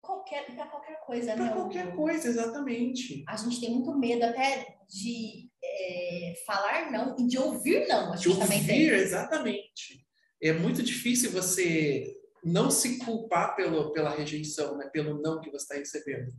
[0.00, 1.52] Qualquer, para qualquer coisa, Para né?
[1.52, 1.96] qualquer Hugo?
[1.96, 3.24] coisa, exatamente.
[3.28, 5.45] A gente tem muito medo até de
[5.86, 8.12] é, falar não e de ouvir não.
[8.12, 8.40] A De tem.
[8.40, 10.04] ouvir, exatamente.
[10.42, 14.88] É muito difícil você não se culpar pelo, pela rejeição, né?
[14.92, 16.32] pelo não que você está recebendo.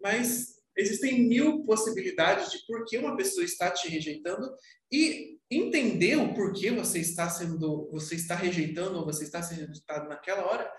[0.00, 4.50] Mas existem mil possibilidades de por que uma pessoa está te rejeitando
[4.90, 10.08] e entender o porquê você está sendo, você está rejeitando ou você está sendo rejeitado
[10.08, 10.70] naquela hora,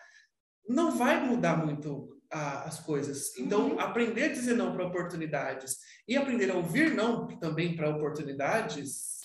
[0.68, 3.38] não vai mudar muito a, as coisas.
[3.38, 3.80] Então, Uhum.
[3.80, 9.15] aprender a dizer não para oportunidades e aprender a ouvir não também para oportunidades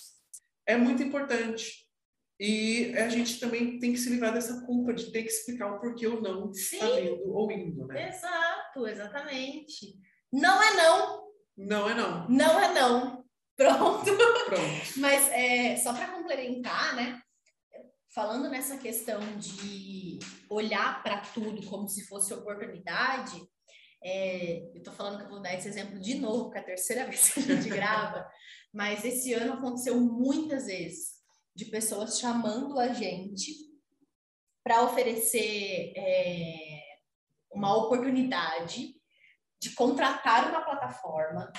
[0.67, 1.89] é muito importante.
[2.39, 5.81] E a gente também tem que se livrar dessa culpa de ter que explicar o
[5.81, 8.09] porquê o não está vindo ou indo, né?
[8.09, 9.95] Exato, exatamente.
[10.33, 11.23] Não é não,
[11.59, 12.29] Não é não.
[12.29, 13.25] não é não.
[13.57, 14.05] Pronto.
[14.47, 14.63] Pronto.
[14.97, 17.21] Mas é, só para complementar, né?
[18.13, 20.19] Falando nessa questão de
[20.49, 23.41] olhar para tudo como se fosse oportunidade,
[24.03, 26.65] é, eu tô falando que eu vou dar esse exemplo de novo, porque é a
[26.65, 28.29] terceira vez que a gente grava,
[28.73, 31.21] mas esse ano aconteceu muitas vezes
[31.55, 33.53] de pessoas chamando a gente
[34.65, 36.83] para oferecer é,
[37.53, 38.93] uma oportunidade
[39.61, 41.53] de contratar uma plataforma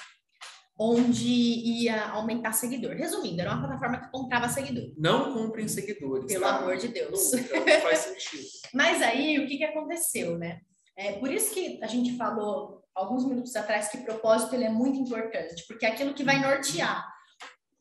[0.83, 2.95] onde ia aumentar seguidor.
[2.95, 6.25] Resumindo, era uma plataforma que comprava seguidor, Não comprem seguidores.
[6.25, 6.55] pelo tá?
[6.55, 7.31] amor de Deus.
[7.33, 8.47] Nunca, não faz sentido.
[8.73, 10.61] Mas aí, o que, que aconteceu, né?
[10.97, 14.97] É por isso que a gente falou alguns minutos atrás que propósito ele é muito
[14.97, 17.07] importante, porque é aquilo que vai nortear.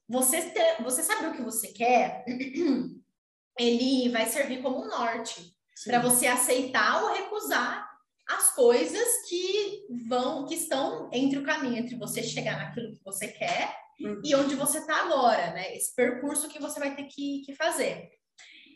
[0.06, 2.24] Você, ter, você sabe o que você quer,
[3.58, 7.89] ele vai servir como um norte para você aceitar ou recusar
[8.28, 13.28] as coisas que vão, que estão entre o caminho entre você chegar naquilo que você
[13.28, 14.20] quer Uhum.
[14.24, 15.76] e onde você está agora, né?
[15.76, 18.10] Esse percurso que você vai ter que, que fazer.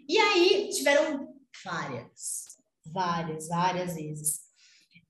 [0.09, 4.41] E aí tiveram várias, várias, várias vezes.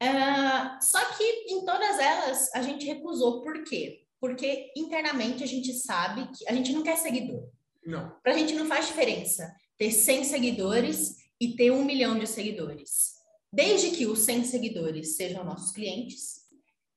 [0.01, 3.43] Ah, só que em todas elas a gente recusou.
[3.43, 4.05] Por quê?
[4.21, 7.49] Porque internamente a gente sabe que a gente não quer seguidor.
[7.85, 8.17] Não.
[8.23, 13.14] Pra gente não faz diferença ter 100 seguidores e ter um milhão de seguidores.
[13.55, 16.43] Desde que os 100 seguidores sejam nossos clientes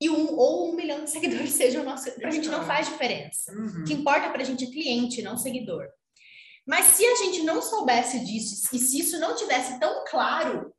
[0.02, 2.13] e um ou um milhão de seguidores sejam nossos.
[2.15, 3.52] Pra gente não faz diferença.
[3.54, 3.82] Uhum.
[3.82, 5.88] O que importa pra gente é cliente, não seguidor.
[6.65, 10.74] Mas se a gente não soubesse disso e se isso não tivesse tão claro,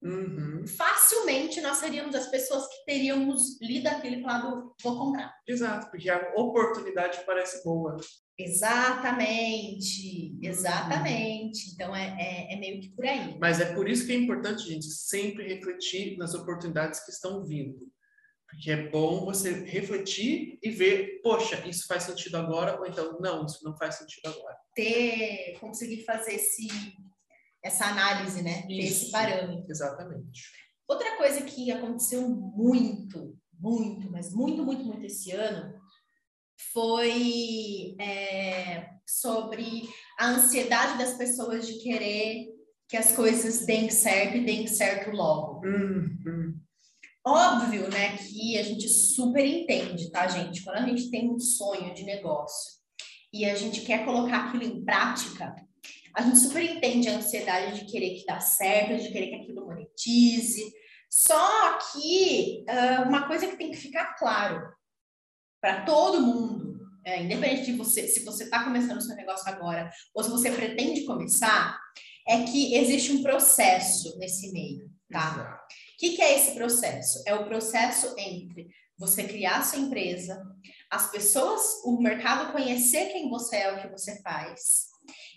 [0.00, 0.64] Uhum.
[0.66, 5.34] facilmente nós seríamos as pessoas que teríamos lido aquilo e falado, vou comprar.
[5.46, 7.96] Exato, porque a oportunidade parece boa.
[8.38, 11.72] Exatamente, exatamente.
[11.72, 13.36] Então é, é, é meio que por aí.
[13.40, 17.90] Mas é por isso que é importante, gente, sempre refletir nas oportunidades que estão vindo.
[18.48, 23.44] Porque é bom você refletir e ver, poxa, isso faz sentido agora, ou então, não,
[23.44, 24.56] isso não faz sentido agora.
[24.74, 26.66] Ter, conseguir fazer esse,
[27.62, 28.62] essa análise, né?
[28.62, 29.12] Ter esse Isso.
[29.12, 29.70] parâmetro.
[29.70, 30.42] Exatamente.
[30.86, 35.78] Outra coisa que aconteceu muito, muito, mas muito, muito, muito esse ano
[36.72, 42.48] foi é, sobre a ansiedade das pessoas de querer
[42.88, 45.66] que as coisas deem certo e deem certo logo.
[45.66, 46.58] Uhum.
[47.26, 50.64] Óbvio, né, que a gente super entende, tá, gente?
[50.64, 52.78] Quando a gente tem um sonho de negócio
[53.32, 55.54] e a gente quer colocar aquilo em prática,
[56.14, 59.66] a gente super entende a ansiedade de querer que dá certo, de querer que aquilo
[59.66, 60.72] monetize.
[61.10, 64.72] Só que ah, uma coisa que tem que ficar claro
[65.60, 69.90] para todo mundo, é, independente de você, se você está começando o seu negócio agora
[70.14, 71.78] ou se você pretende começar,
[72.26, 75.32] é que existe um processo nesse meio, tá?
[75.32, 75.64] Exato.
[75.98, 77.22] que, que é esse processo?
[77.26, 78.68] É o processo entre
[78.98, 80.42] você criar sua empresa,
[80.90, 84.88] as pessoas, o mercado conhecer quem você é, o que você faz.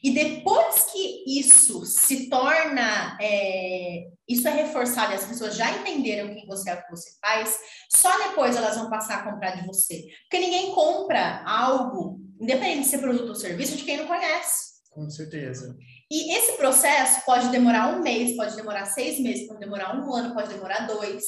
[0.04, 6.34] E depois que isso se torna, é, isso é reforçado e as pessoas já entenderam
[6.34, 7.56] quem você é, o que você faz,
[7.90, 10.04] só depois elas vão passar a comprar de você.
[10.24, 14.72] Porque ninguém compra algo, independente de ser produto ou serviço, de quem não conhece.
[14.90, 15.78] Com certeza.
[16.10, 20.34] E esse processo pode demorar um mês, pode demorar seis meses, pode demorar um ano,
[20.34, 21.24] pode demorar dois.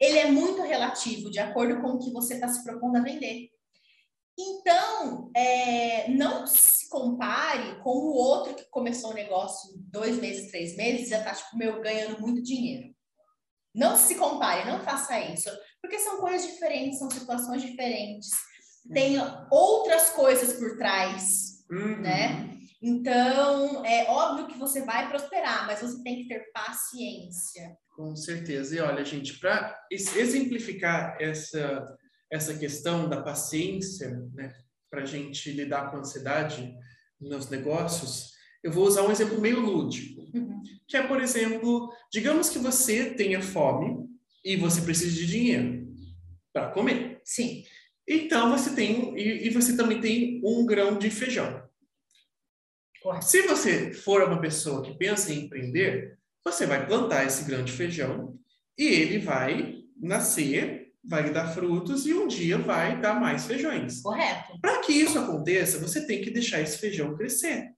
[0.00, 3.48] Ele é muito relativo, de acordo com o que você está se propondo a vender.
[4.38, 6.46] Então, é, não
[7.00, 11.34] compare com o outro que começou o negócio dois meses, três meses, e já está,
[11.34, 12.94] tipo, meu, ganhando muito dinheiro.
[13.74, 15.48] Não se compare, não faça isso,
[15.80, 18.28] porque são coisas diferentes, são situações diferentes,
[18.92, 19.16] tem
[19.50, 22.00] outras coisas por trás, Uhum.
[22.00, 22.50] né?
[22.82, 27.76] Então, é óbvio que você vai prosperar, mas você tem que ter paciência.
[27.94, 28.74] Com certeza.
[28.74, 31.96] E olha, gente, para exemplificar essa,
[32.32, 34.52] essa questão da paciência, né,
[34.90, 36.74] para a gente lidar com a ansiedade
[37.20, 40.62] nos negócios, eu vou usar um exemplo meio lúdico, Uhum.
[40.86, 44.08] que é, por exemplo, digamos que você tenha fome
[44.44, 45.88] e você precisa de dinheiro
[46.52, 47.20] para comer.
[47.24, 47.64] Sim,
[48.06, 51.62] Então você tem e, e você também tem um grão de feijão.
[53.02, 53.24] correto.
[53.26, 57.72] Se você for uma pessoa que pensa em empreender, você vai plantar esse grão de
[57.72, 58.38] feijão
[58.78, 64.00] e ele vai nascer, vai dar frutos e um dia vai dar mais feijões.
[64.02, 64.58] Correto.
[64.60, 67.70] Para que isso aconteça, você tem que deixar esse feijão crescer.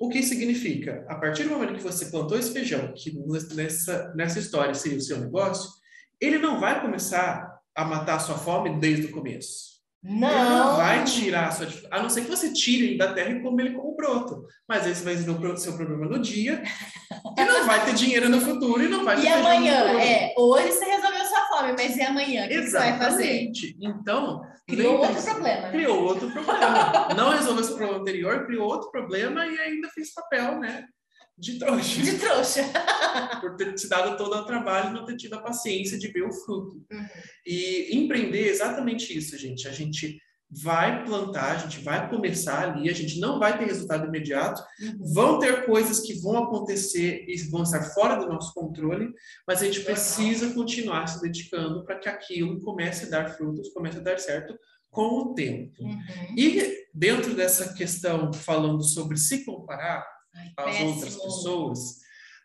[0.00, 1.04] O que significa?
[1.08, 3.12] A partir do momento que você plantou esse feijão, que
[3.54, 5.70] nessa, nessa história seria o seu negócio,
[6.18, 9.70] ele não vai começar a matar a sua fome desde o começo.
[10.02, 11.68] Ele não vai tirar a sua.
[11.90, 14.46] A não ser que você tire ele da terra e come ele como broto.
[14.66, 16.62] Mas esse vai ser o seu problema no dia.
[17.36, 20.72] e não vai ter dinheiro no futuro e não vai ter E amanhã, é, hoje
[20.72, 21.09] você resolveu sua
[21.60, 22.44] fome, mas e amanhã?
[22.44, 23.50] O que, que você vai fazer?
[23.80, 25.70] Então, Criou outro problema, né?
[25.70, 27.08] Criou outro problema.
[27.16, 30.86] Não resolveu esse problema anterior, criou outro problema e ainda fez papel, né?
[31.36, 32.02] De trouxa.
[32.02, 32.62] De trouxa.
[33.40, 36.22] Por ter te dado todo o trabalho e não ter tido a paciência de ver
[36.22, 36.84] o fruto.
[36.92, 37.06] Uhum.
[37.46, 39.66] E empreender é exatamente isso, gente.
[39.66, 44.06] A gente vai plantar, a gente vai começar ali, a gente não vai ter resultado
[44.08, 45.12] imediato, Uhum.
[45.14, 49.12] vão ter coisas que vão acontecer e vão estar fora do nosso controle,
[49.46, 53.98] mas a gente precisa continuar se dedicando para que aquilo comece a dar frutos, comece
[53.98, 54.58] a dar certo
[54.90, 55.82] com o tempo.
[55.84, 56.34] Uhum.
[56.36, 60.88] E dentro dessa questão falando sobre se comparar Ai, às péssimo.
[60.90, 61.80] outras pessoas,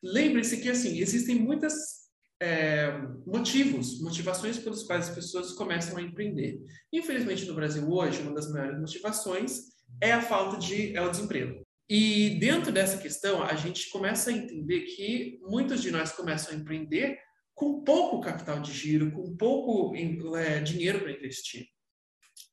[0.04, 2.05] lembre-se que assim existem muitas
[2.42, 2.92] é,
[3.26, 6.60] motivos, motivações pelos quais as pessoas começam a empreender.
[6.92, 9.62] Infelizmente no Brasil hoje uma das maiores motivações
[10.02, 11.62] é a falta de é o desemprego.
[11.90, 16.58] E dentro dessa questão a gente começa a entender que muitos de nós começam a
[16.58, 17.18] empreender
[17.54, 19.96] com pouco capital de giro, com pouco
[20.36, 21.68] é, dinheiro para investir.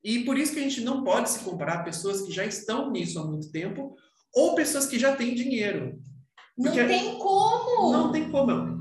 [0.04, 2.90] E por isso que a gente não pode se comparar a pessoas que já estão
[2.90, 3.96] nisso há muito tempo
[4.34, 5.98] ou pessoas que já têm dinheiro.
[6.56, 7.92] Não Porque- tem como.
[7.92, 8.71] Não tem como.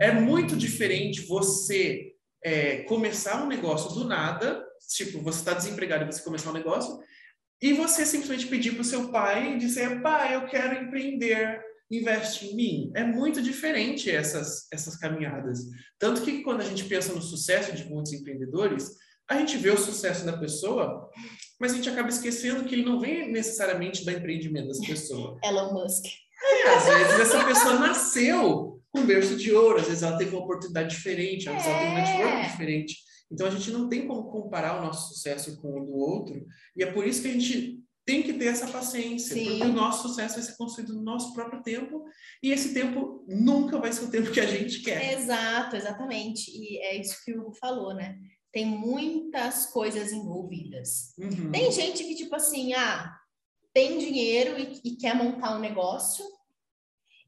[0.00, 4.64] É muito diferente você é, começar um negócio do nada,
[4.96, 6.98] tipo, você está desempregado e você começar um negócio,
[7.62, 11.60] e você simplesmente pedir para o seu pai e dizer, pai, eu quero empreender,
[11.90, 12.92] investe em mim.
[12.96, 15.58] É muito diferente essas, essas caminhadas.
[15.98, 18.96] Tanto que quando a gente pensa no sucesso de muitos empreendedores,
[19.28, 21.10] a gente vê o sucesso da pessoa,
[21.60, 25.38] mas a gente acaba esquecendo que ele não vem necessariamente do empreendimento das pessoas.
[25.44, 26.06] Elon Musk.
[26.06, 30.44] E às vezes essa pessoa nasceu com berço de ouro, às vezes ela teve uma
[30.44, 32.96] oportunidade diferente, às vezes ela tem um network diferente.
[33.30, 36.44] Então a gente não tem como comparar o nosso sucesso com o do outro,
[36.76, 39.44] e é por isso que a gente tem que ter essa paciência, Sim.
[39.44, 42.04] porque o nosso sucesso vai ser construído no nosso próprio tempo,
[42.42, 45.12] e esse tempo nunca vai ser o tempo que a gente quer.
[45.12, 46.50] Exato, exatamente.
[46.50, 48.18] E é isso que o Hugo falou, né?
[48.52, 51.14] Tem muitas coisas envolvidas.
[51.16, 51.52] Uhum.
[51.52, 53.14] Tem gente que, tipo assim, ah,
[53.72, 56.24] tem dinheiro e, e quer montar um negócio,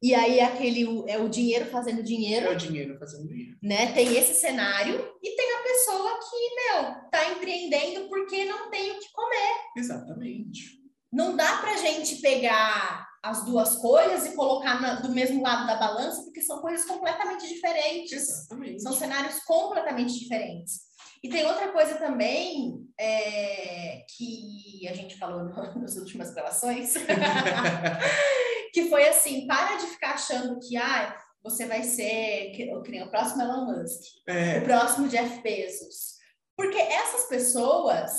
[0.03, 3.57] e aí aquele é o dinheiro fazendo dinheiro, É o dinheiro fazendo dinheiro.
[3.63, 3.91] né?
[3.93, 8.99] Tem esse cenário, e tem a pessoa que, meu, tá empreendendo porque não tem o
[8.99, 9.53] que comer.
[9.77, 10.83] Exatamente.
[11.11, 15.75] Não dá pra gente pegar as duas coisas e colocar na- do mesmo lado da
[15.77, 18.11] balança, porque são coisas completamente diferentes.
[18.11, 18.81] Exatamente.
[18.81, 20.81] São cenários completamente diferentes.
[21.23, 26.95] E tem outra coisa também é, que a gente falou no- nas últimas gravações,
[28.73, 33.09] que foi assim, para de ficar achando que ah, você vai ser que, nem o
[33.09, 36.17] próximo Elon Musk, É, o próximo Jeff Bezos.
[36.57, 38.11] Porque essas pessoas,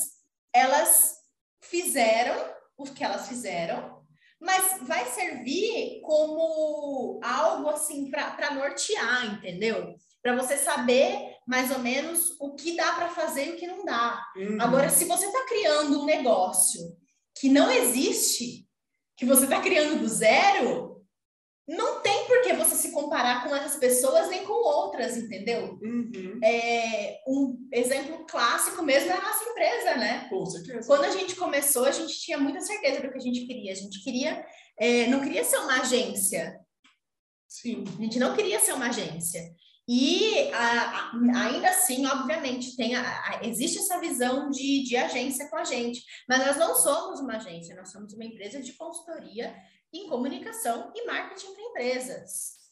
[0.53, 1.17] elas
[1.63, 4.03] fizeram o que elas fizeram,
[4.41, 9.97] mas vai servir como algo assim para nortear, entendeu?
[10.25, 13.85] para você saber mais ou menos o que dá para fazer e o que não
[13.85, 14.19] dá.
[14.35, 14.57] Uhum.
[14.59, 16.97] Agora, se você está criando um negócio
[17.39, 18.67] que não existe,
[19.17, 20.95] que você está criando do zero,
[21.67, 25.79] não tem por que você se comparar com essas pessoas nem com outras, entendeu?
[25.83, 26.39] Uhum.
[26.43, 30.29] É, um exemplo clássico mesmo é a nossa empresa, né?
[30.29, 30.87] Com certeza.
[30.87, 33.73] Quando a gente começou, a gente tinha muita certeza do que a gente queria.
[33.73, 34.47] A gente queria,
[34.79, 36.61] é, não queria ser uma agência.
[37.49, 37.85] Sim.
[37.99, 39.41] A gente não queria ser uma agência.
[39.87, 41.13] E a, a,
[41.45, 46.45] ainda assim, obviamente, tem a, existe essa visão de, de agência com a gente, mas
[46.47, 49.55] nós não somos uma agência, nós somos uma empresa de consultoria
[49.93, 52.65] em comunicação e marketing para empresas.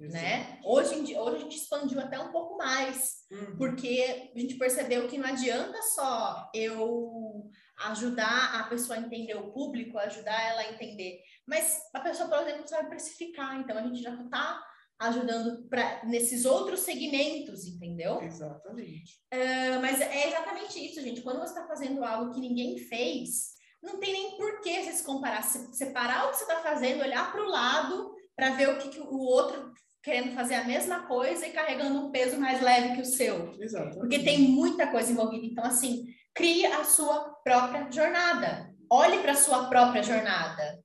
[0.00, 0.58] Né?
[0.64, 3.56] Hoje, em dia, hoje a gente expandiu até um pouco mais, Uhum.
[3.56, 7.48] porque a gente percebeu que não adianta só eu
[7.86, 12.38] ajudar a pessoa a entender o público, ajudar ela a entender, mas a pessoa, por
[12.40, 14.62] exemplo, sabe precificar, então a gente já está
[14.98, 18.20] ajudando pra, nesses outros segmentos, entendeu?
[18.22, 19.20] Exatamente.
[19.32, 21.22] Uh, mas é exatamente isso, gente.
[21.22, 25.04] Quando você está fazendo algo que ninguém fez, não tem nem por que você se
[25.04, 25.42] comparar.
[25.42, 28.88] Se, separar o que você está fazendo, olhar para o lado para ver o que,
[28.88, 29.72] que, o outro
[30.02, 33.54] querendo fazer a mesma coisa e carregando um peso mais leve que o seu.
[33.60, 33.98] Exatamente.
[33.98, 35.46] Porque tem muita coisa envolvida.
[35.46, 38.74] Então, assim, crie a sua própria jornada.
[38.90, 40.82] Olhe para a sua própria jornada.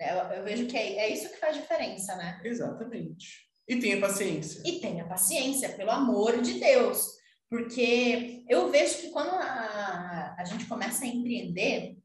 [0.00, 2.40] Eu, eu vejo que é, é isso que faz diferença, né?
[2.44, 3.47] Exatamente.
[3.68, 4.62] E tenha paciência.
[4.64, 7.18] E tenha paciência, pelo amor de Deus.
[7.50, 11.96] Porque eu vejo que quando a, a gente começa a empreender,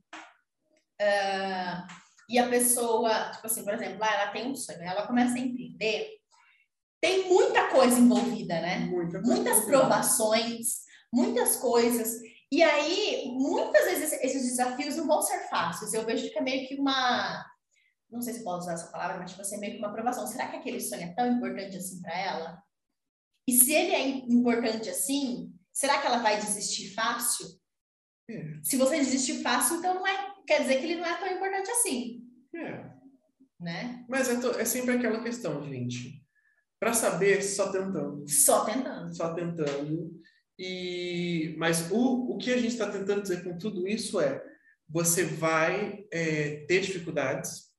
[1.02, 1.88] uh,
[2.30, 6.10] e a pessoa, tipo assim, por exemplo, ela tem um sonho, ela começa a empreender,
[7.02, 8.80] tem muita coisa envolvida, né?
[8.80, 9.80] Muita coisa Muitas envolvida.
[9.80, 10.66] provações,
[11.12, 12.22] muitas coisas.
[12.50, 15.94] E aí, muitas vezes esses desafios não vão ser fáceis.
[15.94, 17.46] Eu vejo que é meio que uma
[18.14, 20.26] não sei se posso usar essa palavra, mas tipo assim, meio que uma aprovação.
[20.28, 22.64] Será que aquele sonho é tão importante assim para ela?
[23.48, 27.48] E se ele é importante assim, será que ela vai desistir fácil?
[28.30, 28.54] É.
[28.64, 31.70] Se você desistir fácil, então não é, quer dizer que ele não é tão importante
[31.72, 32.24] assim,
[32.56, 32.90] É.
[33.60, 34.06] né?
[34.08, 36.24] Mas é, to- é sempre aquela questão, gente.
[36.80, 38.28] Para saber, só tentando.
[38.30, 39.14] Só tentando.
[39.16, 40.12] Só tentando.
[40.60, 44.42] E, mas o, o que a gente está tentando dizer com tudo isso é:
[44.88, 47.73] você vai é, ter dificuldades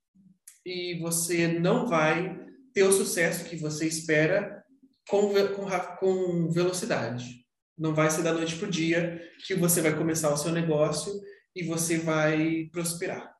[0.64, 2.38] e você não vai
[2.72, 4.64] ter o sucesso que você espera
[5.08, 7.44] com, com, com velocidade.
[7.76, 11.12] Não vai ser da noite para o dia que você vai começar o seu negócio
[11.54, 13.34] e você vai prosperar.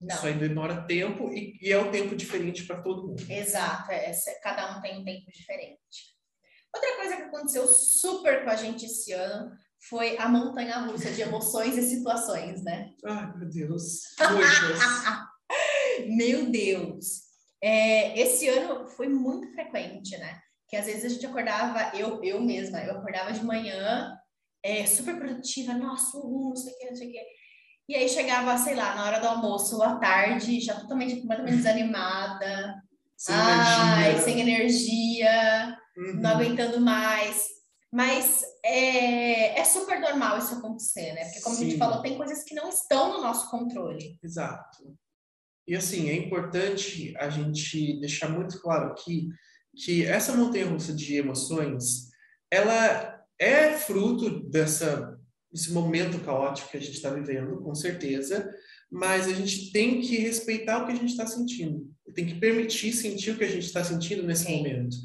[0.00, 0.14] Não.
[0.14, 3.24] Isso aí demora tempo e, e é um tempo diferente para todo mundo.
[3.28, 6.14] Exato, é, é- cada um tem um tempo diferente.
[6.74, 9.52] Outra coisa que aconteceu super com a gente esse ano
[9.88, 12.90] foi a montanha russa de emoções e situações, né?
[13.04, 14.00] Ai, meu Deus.
[14.18, 14.80] Muitas.
[16.02, 17.22] Meu Deus!
[17.62, 20.38] É, esse ano foi muito frequente, né?
[20.68, 24.14] Que às vezes a gente acordava, eu, eu mesma, eu acordava de manhã,
[24.62, 27.20] é, super produtiva, nossa, uhul, não sei o que, não sei o que.
[27.88, 31.56] E aí chegava, sei lá, na hora do almoço ou à tarde, já totalmente, completamente
[31.56, 32.74] desanimada,
[33.16, 34.22] Sem ai, energia.
[34.24, 36.14] sem energia, Uhum.
[36.20, 37.46] não aguentando mais.
[37.92, 41.26] Mas é, é super normal isso acontecer, né?
[41.26, 41.78] Porque, como a gente Sim.
[41.78, 44.18] falou, tem coisas que não estão no nosso controle.
[44.22, 44.96] Exato.
[45.66, 49.28] E assim, é importante a gente deixar muito claro aqui
[49.74, 52.10] que essa montanha-russa de emoções,
[52.50, 55.18] ela é fruto dessa,
[55.52, 58.48] desse momento caótico que a gente está vivendo, com certeza,
[58.90, 61.90] mas a gente tem que respeitar o que a gente está sentindo.
[62.14, 64.58] Tem que permitir sentir o que a gente está sentindo nesse Sim.
[64.58, 64.96] momento.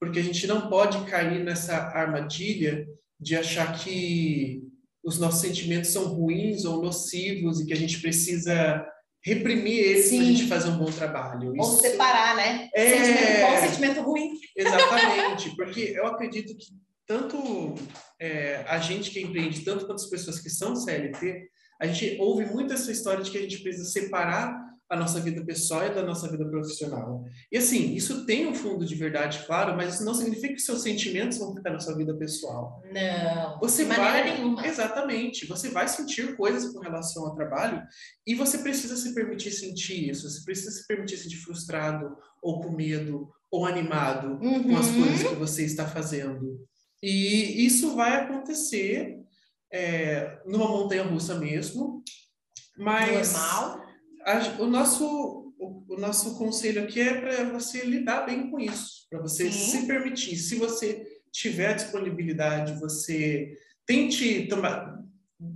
[0.00, 2.86] Porque a gente não pode cair nessa armadilha
[3.20, 4.62] de achar que
[5.02, 8.86] os nossos sentimentos são ruins ou nocivos e que a gente precisa
[9.24, 11.54] reprimir eles para a gente fazer um bom trabalho.
[11.56, 12.68] Ou Isso- separar, né?
[12.74, 12.90] É.
[12.90, 14.32] Sentimento bom, sentimento ruim.
[14.56, 16.66] Exatamente, porque eu acredito que
[17.06, 17.74] tanto
[18.20, 21.48] é, a gente que empreende, tanto quanto as pessoas que são CLT,
[21.80, 24.63] a gente ouve muito essa história de que a gente precisa separar
[24.94, 27.24] a nossa vida pessoal e da nossa vida profissional.
[27.52, 30.82] E assim, isso tem um fundo de verdade, claro, mas isso não significa que seus
[30.82, 32.82] sentimentos vão ficar na sua vida pessoal.
[32.92, 34.66] Não, Você de vai, nenhuma.
[34.66, 35.46] Exatamente.
[35.46, 37.82] Você vai sentir coisas com relação ao trabalho
[38.26, 40.28] e você precisa se permitir sentir isso.
[40.28, 45.00] Você precisa se permitir sentir frustrado, ou com medo, ou animado com as Uhum.
[45.02, 46.58] coisas que você está fazendo.
[47.02, 49.18] E isso vai acontecer
[49.72, 52.02] é, numa montanha russa mesmo.
[52.76, 53.83] Mas Normal.
[54.24, 59.06] A- o, nosso, o, o nosso conselho aqui é para você lidar bem com isso,
[59.10, 59.80] para você Sim.
[59.80, 60.36] se permitir.
[60.36, 63.56] Se você tiver disponibilidade, você
[63.86, 64.98] tente tomar,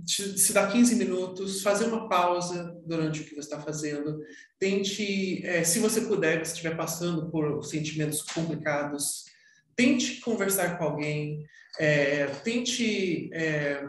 [0.05, 4.19] se dar 15 minutos, fazer uma pausa durante o que você está fazendo.
[4.59, 9.25] Tente, é, se você puder, se estiver passando por sentimentos complicados,
[9.75, 11.45] tente conversar com alguém,
[11.79, 13.29] é, tente.
[13.33, 13.81] É,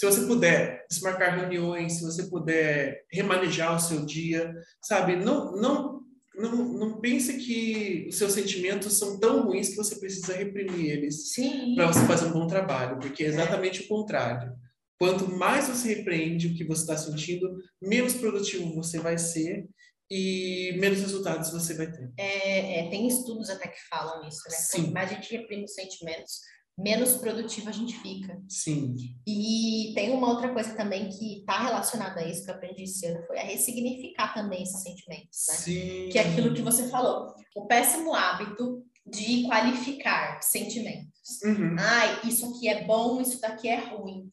[0.00, 5.14] se você puder desmarcar reuniões, se você puder remanejar o seu dia, sabe?
[5.14, 6.00] Não, não,
[6.34, 11.34] não, não pense que os seus sentimentos são tão ruins que você precisa reprimir eles
[11.76, 13.84] para você fazer um bom trabalho, porque é exatamente é.
[13.84, 14.54] o contrário.
[14.98, 19.68] Quanto mais você repreende o que você está sentindo, menos produtivo você vai ser
[20.10, 22.10] e menos resultados você vai ter.
[22.16, 24.56] É, é, tem estudos até que falam isso, né?
[24.56, 24.82] Sim.
[24.84, 26.40] Quanto mais a gente reprime os sentimentos,
[26.80, 28.40] menos produtivo a gente fica.
[28.48, 28.94] Sim.
[29.26, 33.06] E tem uma outra coisa também que está relacionada a isso que eu aprendi esse
[33.06, 35.54] ano, foi a ressignificar também esses sentimentos, né?
[35.54, 36.08] Sim.
[36.10, 41.42] Que é aquilo que você falou, o péssimo hábito de qualificar sentimentos.
[41.44, 41.76] Uhum.
[41.78, 44.30] Ai, isso aqui é bom, isso daqui é ruim.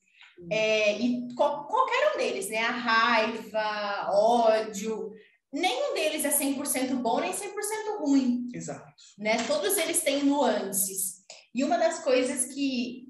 [0.51, 2.59] É, e qualquer um deles, né?
[2.59, 5.11] A raiva, ódio,
[5.51, 8.47] nenhum deles é 100% bom nem 100% ruim.
[8.53, 8.93] Exato.
[9.17, 9.37] Né?
[9.47, 11.17] Todos eles têm nuances.
[11.57, 13.07] E uma das coisas que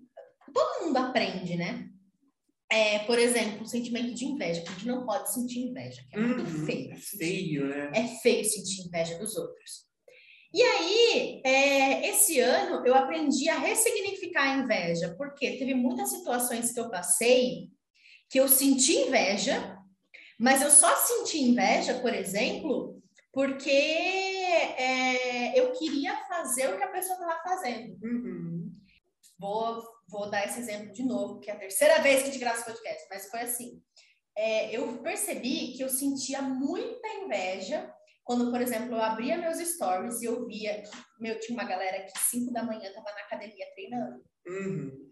[0.54, 1.90] todo mundo aprende, né?
[2.72, 6.16] É, por exemplo, o sentimento de inveja, que a gente não pode sentir inveja, que
[6.16, 6.94] é muito uhum, feio.
[6.94, 7.92] É feio, né?
[7.94, 9.86] É feio sentir inveja dos outros.
[10.54, 16.72] E aí, é, esse ano, eu aprendi a ressignificar a inveja, porque teve muitas situações
[16.72, 17.70] que eu passei
[18.30, 19.78] que eu senti inveja,
[20.40, 23.02] mas eu só senti inveja, por exemplo,
[23.34, 27.98] porque é, eu queria fazer o que a pessoa estava fazendo.
[28.04, 28.72] Uhum.
[29.40, 32.40] Vou, vou dar esse exemplo de novo, que é a terceira vez que a gente
[32.40, 33.82] grava esse podcast, mas foi assim.
[34.36, 37.92] É, eu percebi que eu sentia muita inveja
[38.28, 42.04] quando, por exemplo, eu abria meus stories e eu via que meu, tinha uma galera
[42.04, 44.22] que 5 da manhã estava na academia treinando.
[44.46, 45.08] Uhum.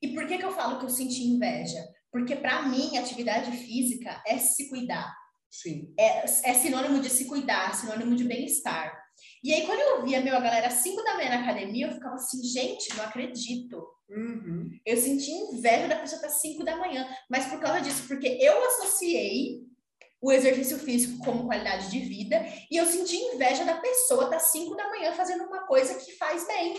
[0.00, 1.86] E por que, que eu falo que eu senti inveja?
[2.10, 5.14] Porque, para mim, atividade física é se cuidar.
[5.54, 5.94] Sim.
[5.96, 8.92] É, é sinônimo de se cuidar, sinônimo de bem-estar.
[9.42, 12.16] E aí, quando eu via meu, a galera 5 da manhã na academia, eu ficava
[12.16, 13.86] assim, gente, não acredito.
[14.10, 14.68] Uhum.
[14.84, 18.66] Eu senti inveja da pessoa estar 5 da manhã, mas por causa disso, porque eu
[18.66, 19.62] associei
[20.20, 24.74] o exercício físico como qualidade de vida e eu senti inveja da pessoa estar 5
[24.74, 26.74] da manhã fazendo uma coisa que faz bem.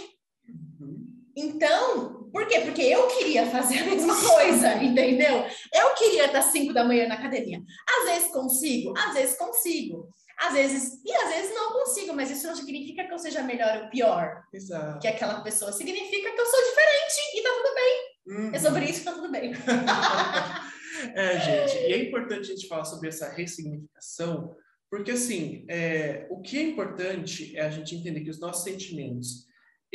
[0.50, 1.24] Uhum.
[1.34, 2.60] Então, por quê?
[2.60, 5.46] Porque eu queria fazer a mesma coisa, entendeu?
[5.74, 7.64] Eu queria estar 5 da manhã na academia.
[7.88, 10.10] Às vezes consigo, às vezes consigo.
[10.38, 13.84] Às vezes, e às vezes não consigo, mas isso não significa que eu seja melhor
[13.84, 15.00] ou pior Exato.
[15.00, 15.72] que aquela pessoa.
[15.72, 18.04] Significa que eu sou diferente e tá tudo bem.
[18.28, 18.54] Uhum.
[18.54, 19.54] É sobre isso que tá tudo bem.
[21.16, 24.54] é, gente, e é importante a gente falar sobre essa ressignificação,
[24.90, 29.46] porque assim, é, o que é importante é a gente entender que os nossos sentimentos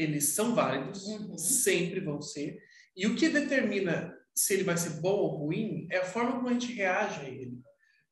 [0.01, 1.36] eles são válidos, Uhum.
[1.38, 2.59] sempre vão ser,
[2.96, 6.48] e o que determina se ele vai ser bom ou ruim é a forma como
[6.48, 7.59] a gente reage a ele.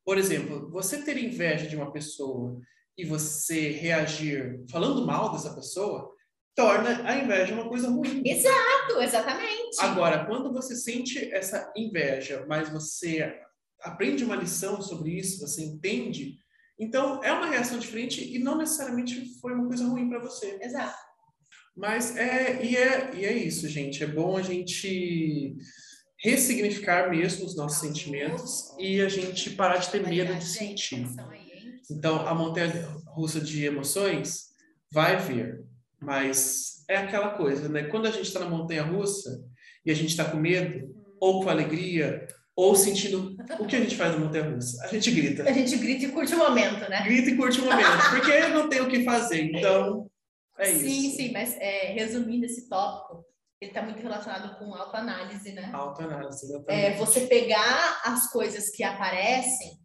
[0.05, 2.59] Por exemplo, você ter inveja de uma pessoa
[2.97, 6.13] e você reagir falando mal dessa pessoa,
[6.55, 8.21] torna a inveja uma coisa ruim.
[8.25, 9.77] Exato, exatamente.
[9.79, 13.33] Agora, quando você sente essa inveja, mas você
[13.81, 16.37] aprende uma lição sobre isso, você entende,
[16.77, 20.59] então é uma reação diferente e não necessariamente foi uma coisa ruim para você.
[20.61, 20.97] Exato.
[21.75, 24.03] Mas é e, é, e é isso, gente.
[24.03, 25.55] É bom a gente
[26.21, 31.07] ressignificar mesmo os nossos sentimentos e a gente parar de ter medo de sentir.
[31.89, 34.49] Então, a montanha russa de emoções
[34.91, 35.63] vai vir,
[36.01, 37.83] mas é aquela coisa, né?
[37.83, 39.43] Quando a gente está na montanha russa
[39.85, 43.37] e a gente está com medo, ou com alegria, ou sentindo.
[43.57, 44.83] O que a gente faz na montanha russa?
[44.83, 45.43] A gente grita.
[45.43, 47.03] A gente grita e curte o momento, né?
[47.03, 49.43] Grita e curte o momento, porque não tem o que fazer.
[49.43, 50.08] Então,
[50.59, 51.17] é sim, isso.
[51.17, 53.25] Sim, mas é, resumindo esse tópico,
[53.61, 55.69] ele está muito relacionado com autoanálise, né?
[55.73, 56.85] Autoanálise, exatamente.
[56.85, 59.79] É você pegar as coisas que aparecem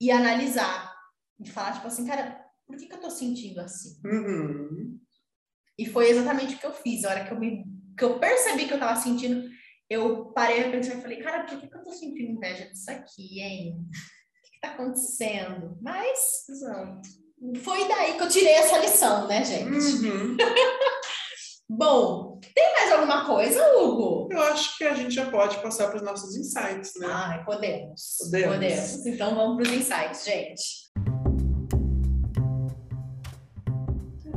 [0.00, 0.92] e analisar.
[1.40, 4.00] E falar, tipo assim, cara, por que, que eu tô sentindo assim?
[4.04, 4.98] Uhum.
[5.78, 7.04] E foi exatamente o que eu fiz.
[7.04, 7.64] A hora que eu, me,
[7.98, 9.50] que eu percebi que eu tava sentindo,
[9.90, 12.90] eu parei a pensar e falei, cara, por que, que eu tô sentindo inveja disso
[12.90, 13.78] aqui, hein?
[13.78, 15.78] O que, que tá acontecendo?
[15.82, 17.21] Mas Exato.
[17.62, 20.06] Foi daí que eu tirei essa lição, né, gente?
[20.06, 20.36] Uhum.
[21.68, 24.28] Bom, tem mais alguma coisa, Hugo?
[24.30, 27.06] Eu acho que a gente já pode passar para os nossos insights, né?
[27.10, 28.18] Ai, podemos.
[28.30, 29.06] Podemos.
[29.06, 30.82] Então vamos para os insights, gente.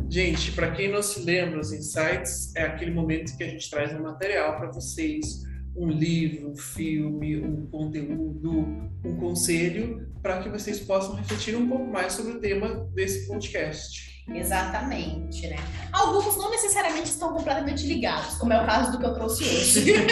[0.09, 3.93] Gente, para quem não se lembra, os insights é aquele momento que a gente traz
[3.93, 5.43] um material para vocês,
[5.75, 8.59] um livro, um filme, um conteúdo,
[9.03, 14.23] um conselho, para que vocês possam refletir um pouco mais sobre o tema desse podcast.
[14.33, 15.57] Exatamente, né?
[15.91, 19.93] Alguns não necessariamente estão completamente ligados, como é o caso do que eu trouxe hoje.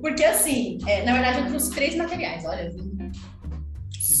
[0.00, 2.44] Porque assim, é, na verdade eu trouxe três materiais.
[2.44, 2.70] Olha,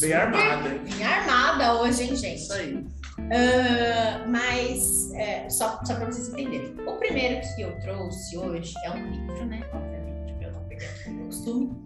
[0.00, 0.68] Bem armada.
[0.84, 2.42] Vim armada hoje, hein, gente?
[2.42, 2.84] Isso aí.
[3.18, 6.74] Uh, mas, é, só, só para vocês entenderem.
[6.86, 9.62] O primeiro que eu trouxe hoje é um livro, né?
[9.72, 11.84] Obviamente, para eu não perder o costume.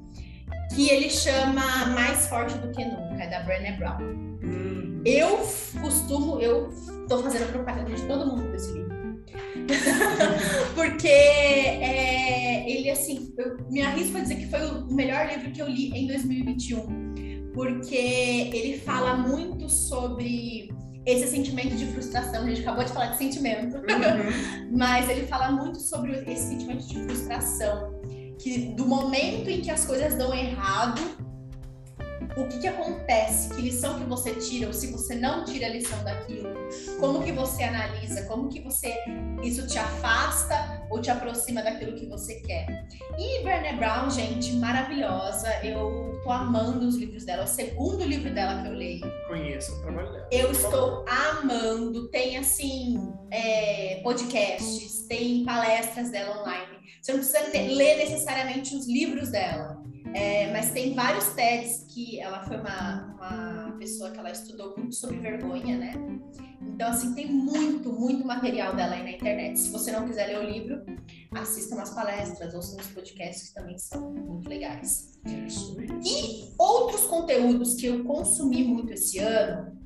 [0.75, 4.03] Que ele chama Mais Forte do Que Nunca, é da Brené Brown.
[4.43, 5.03] Hum.
[5.05, 5.39] Eu
[5.81, 6.71] costumo, eu
[7.09, 8.89] tô fazendo propaganda de todo mundo desse livro.
[10.75, 15.61] Porque é, ele, assim, eu me arrisco a dizer que foi o melhor livro que
[15.61, 17.53] eu li em 2021.
[17.55, 20.71] Porque ele fala muito sobre
[21.11, 22.43] esse sentimento de frustração.
[22.43, 24.69] A gente acabou de falar de sentimento, uhum.
[24.77, 27.99] mas ele fala muito sobre esse sentimento de frustração.
[28.39, 31.01] Que do momento em que as coisas dão errado,
[32.37, 35.71] o que, que acontece, que lição que você tira, ou se você não tira a
[35.71, 36.51] lição daquilo,
[37.01, 38.95] como que você analisa, como que você
[39.43, 42.67] isso te afasta ou te aproxima daquilo que você quer.
[43.19, 48.33] E Brené Brown, gente, maravilhosa, eu tô amando os livros dela, é o segundo livro
[48.33, 49.13] dela que eu leio.
[49.27, 50.29] Conheço o trabalho dela.
[50.31, 56.79] Eu estou amando, tem assim, é, podcasts, tem palestras dela online.
[57.01, 59.78] Você não precisa ter, ler necessariamente os livros dela
[60.15, 64.95] é, mas tem vários TEDs que ela foi uma, uma pessoa que ela estudou muito
[64.95, 65.93] sobre vergonha, né?
[66.61, 69.59] Então, assim, tem muito, muito material dela aí na internet.
[69.59, 70.83] Se você não quiser ler o livro,
[71.33, 75.19] assista umas palestras, ouça uns podcasts que também são muito legais.
[76.05, 79.77] E outros conteúdos que eu consumi muito esse ano,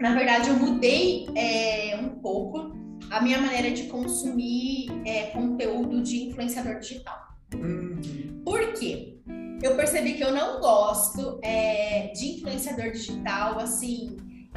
[0.00, 2.76] na verdade, eu mudei é, um pouco
[3.10, 7.18] a minha maneira de consumir é, conteúdo de influenciador digital.
[7.54, 8.42] Uhum.
[8.44, 9.18] Por quê?
[9.62, 14.16] Eu percebi que eu não gosto é, de influenciador digital, assim,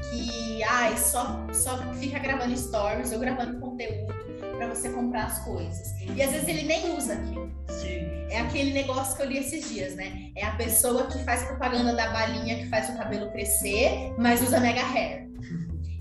[0.10, 4.14] que ai, só, só fica gravando stories ou gravando conteúdo
[4.58, 5.92] para você comprar as coisas.
[6.16, 7.52] E às vezes ele nem usa aquilo.
[7.68, 8.12] Sim.
[8.30, 10.32] É aquele negócio que eu li esses dias, né?
[10.36, 14.60] É a pessoa que faz propaganda da balinha que faz o cabelo crescer, mas usa
[14.60, 15.28] mega hair.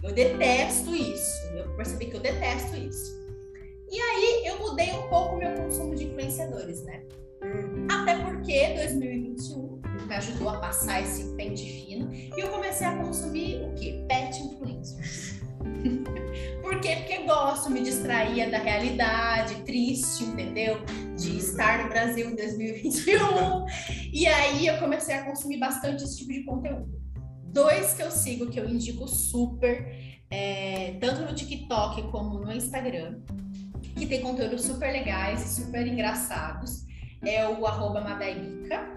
[0.02, 1.42] Eu detesto isso.
[1.54, 3.18] Eu percebi que eu detesto isso.
[3.90, 7.02] E aí eu mudei um pouco o meu consumo de influenciadores, né?
[7.90, 13.62] Até porque 2021 me ajudou a passar esse pente fino e eu comecei a consumir
[13.64, 14.04] o quê?
[14.08, 15.40] Pet influencers.
[16.62, 16.96] Por quê?
[16.98, 20.84] Porque gosto, me distraía da realidade, triste, entendeu?
[21.18, 23.66] De estar no Brasil em 2021.
[24.14, 27.00] e aí eu comecei a consumir bastante esse tipo de conteúdo.
[27.42, 33.18] Dois que eu sigo, que eu indico super, é, tanto no TikTok como no Instagram,
[33.96, 36.79] que tem conteúdos super legais e super engraçados
[37.24, 38.88] é o arroba Madaibica,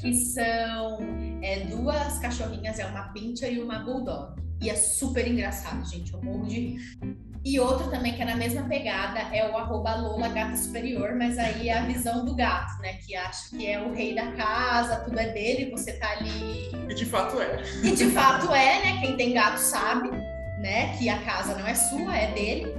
[0.00, 0.98] que são
[1.42, 4.40] é, duas cachorrinhas, é uma pincher e uma bulldog.
[4.60, 6.98] E é super engraçado, gente, eu morro de rir.
[7.44, 11.38] E outro também que é na mesma pegada é o arroba Lola Gata Superior, mas
[11.38, 12.94] aí é a visão do gato, né?
[12.94, 16.70] Que acha que é o rei da casa, tudo é dele, você tá ali.
[16.88, 17.62] E de fato é.
[17.84, 19.00] E de fato é, né?
[19.00, 20.10] Quem tem gato sabe,
[20.60, 20.96] né?
[20.98, 22.74] Que a casa não é sua, é dele.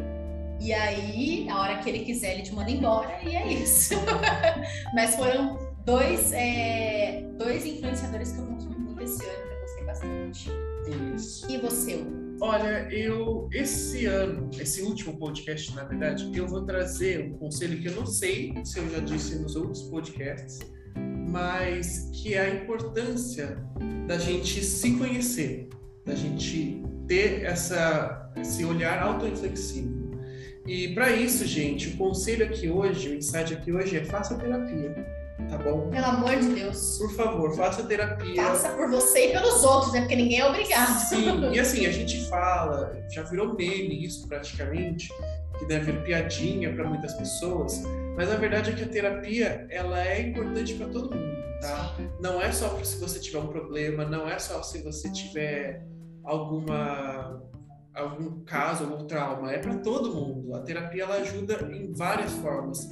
[0.59, 3.95] E aí, a hora que ele quiser, ele te manda embora e é isso.
[4.93, 9.83] Mas foram dois, é, dois influenciadores que eu consumi muito esse ano, que eu gostei
[9.85, 10.49] bastante.
[11.15, 11.49] Isso.
[11.49, 12.03] E você,
[12.41, 17.89] Olha, eu esse ano, esse último podcast, na verdade, eu vou trazer um conselho que
[17.89, 20.59] eu não sei se eu já disse nos outros podcasts,
[21.27, 23.61] mas que é a importância
[24.07, 25.67] da gente se conhecer,
[26.05, 29.98] da gente ter essa, esse olhar auto-reflexivo.
[30.69, 35.03] E para isso, gente, o conselho aqui hoje, o insight aqui hoje é faça terapia,
[35.49, 35.89] tá bom?
[35.89, 36.99] Pelo amor de Deus.
[36.99, 38.35] Por favor, faça terapia.
[38.35, 40.01] Faça por você e pelos outros, né?
[40.01, 40.95] Porque ninguém é obrigado.
[41.09, 45.11] Sim, e assim, a gente fala, já virou meme isso praticamente,
[45.57, 47.81] que deve vir piadinha para muitas pessoas,
[48.15, 51.95] mas a verdade é que a terapia, ela é importante para todo mundo, tá?
[52.21, 55.83] Não é só se você tiver um problema, não é só se você tiver
[56.23, 57.41] alguma
[57.99, 60.55] algum caso, algum trauma, é para todo mundo.
[60.55, 62.89] A terapia ela ajuda em várias formas,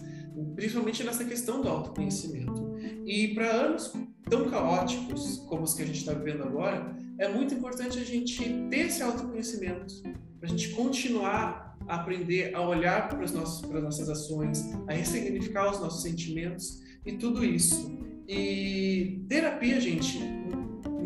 [0.56, 2.76] principalmente nessa questão do autoconhecimento.
[3.06, 3.94] E para anos
[4.30, 8.44] tão caóticos como os que a gente está vivendo agora, é muito importante a gente
[8.70, 10.02] ter esse autoconhecimento,
[10.40, 15.80] para a gente continuar a aprender a olhar para, as nossas ações, a ressignificar os
[15.80, 17.98] nossos sentimentos e tudo isso.
[18.28, 20.20] E terapia, gente,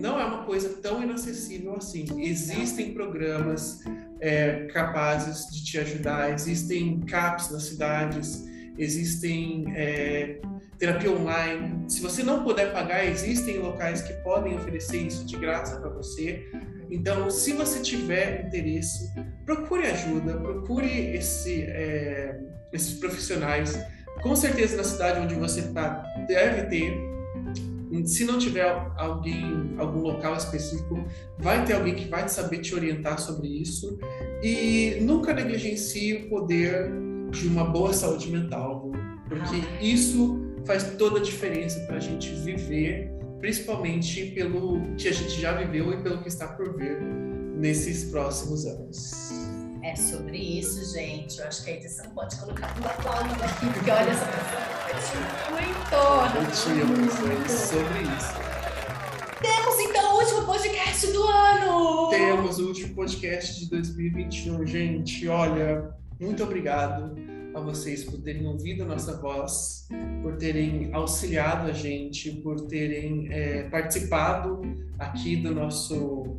[0.01, 2.05] não é uma coisa tão inacessível assim.
[2.19, 3.79] Existem programas
[4.19, 8.43] é, capazes de te ajudar, existem CAPs nas cidades,
[8.77, 10.41] existem é,
[10.79, 11.85] terapia online.
[11.87, 16.49] Se você não puder pagar, existem locais que podem oferecer isso de graça para você.
[16.89, 19.13] Então, se você tiver interesse,
[19.45, 22.39] procure ajuda, procure esse, é,
[22.73, 23.79] esses profissionais.
[24.23, 27.10] Com certeza, na cidade onde você está, deve ter
[28.05, 28.63] Se não tiver
[28.97, 31.03] alguém, algum local específico,
[31.37, 33.97] vai ter alguém que vai saber te orientar sobre isso.
[34.41, 36.91] E nunca negligencie o poder
[37.31, 38.91] de uma boa saúde mental,
[39.27, 45.39] porque isso faz toda a diferença para a gente viver, principalmente pelo que a gente
[45.39, 46.97] já viveu e pelo que está por vir
[47.57, 49.50] nesses próximos anos.
[49.83, 51.39] É sobre isso, gente.
[51.39, 55.81] Eu acho que a edição pode colocar um aplauso aqui, porque olha essa pessoa muito.
[56.35, 58.33] Muito, é sobre isso.
[59.41, 62.09] Temos então o último podcast do ano!
[62.11, 65.27] Temos o último podcast de 2021, gente.
[65.27, 67.15] Olha, muito obrigado
[67.55, 69.87] a vocês por terem ouvido a nossa voz,
[70.21, 74.61] por terem auxiliado a gente, por terem é, participado
[74.99, 76.37] aqui do nosso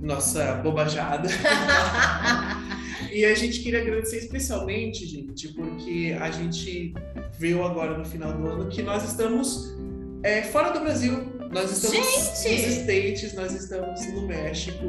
[0.00, 1.28] nossa bobajada.
[3.14, 6.92] e a gente queria agradecer especialmente, gente, porque a gente
[7.38, 9.74] viu agora no final do ano que nós estamos
[10.22, 11.32] é, fora do Brasil.
[11.52, 11.96] Nós estamos
[12.42, 12.66] gente!
[12.66, 14.84] nos States, nós estamos no México.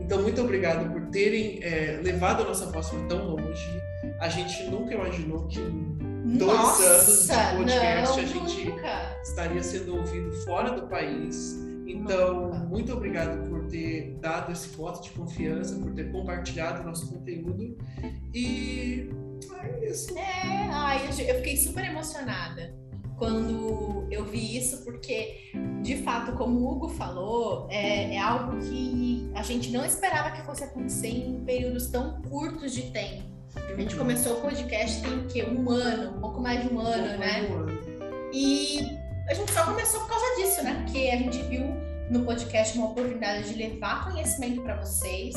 [0.00, 3.82] Então, muito obrigado por terem é, levado a nossa voz tão longe.
[4.18, 5.60] A gente nunca imaginou que
[6.36, 9.20] dois Nossa, anos de podcast não, a gente nunca.
[9.22, 11.58] estaria sendo ouvido fora do país.
[11.86, 12.58] Então, Nunca.
[12.66, 17.76] muito obrigado por ter dado esse voto de confiança, por ter compartilhado nosso conteúdo.
[18.34, 19.10] E
[19.62, 20.16] é isso.
[20.18, 22.76] É, ai, eu fiquei super emocionada
[23.18, 25.50] quando eu vi isso, porque,
[25.82, 30.42] de fato, como o Hugo falou, é, é algo que a gente não esperava que
[30.42, 33.24] fosse acontecer em períodos tão curtos de tempo.
[33.56, 35.42] A gente começou o podcast tem o quê?
[35.44, 37.48] Um ano, um pouco mais de um ano, né?
[38.32, 38.80] E
[39.28, 40.82] a gente só começou por causa disso, né?
[40.84, 41.64] Porque a gente viu
[42.10, 45.34] no podcast uma oportunidade de levar conhecimento para vocês.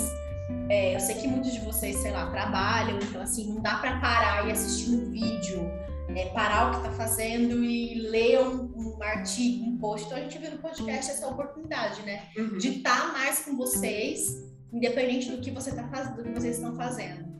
[0.69, 3.99] É, eu sei que muitos de vocês, sei lá, trabalham, então assim, não dá para
[3.99, 5.69] parar e assistir um vídeo,
[6.15, 10.05] é, parar o que está fazendo e ler um, um artigo, um post.
[10.05, 12.24] Então a gente viu no podcast essa oportunidade, né?
[12.38, 12.57] Uhum.
[12.57, 16.76] de estar mais com vocês, independente do que você tá fazendo, do que vocês estão
[16.76, 17.32] fazendo.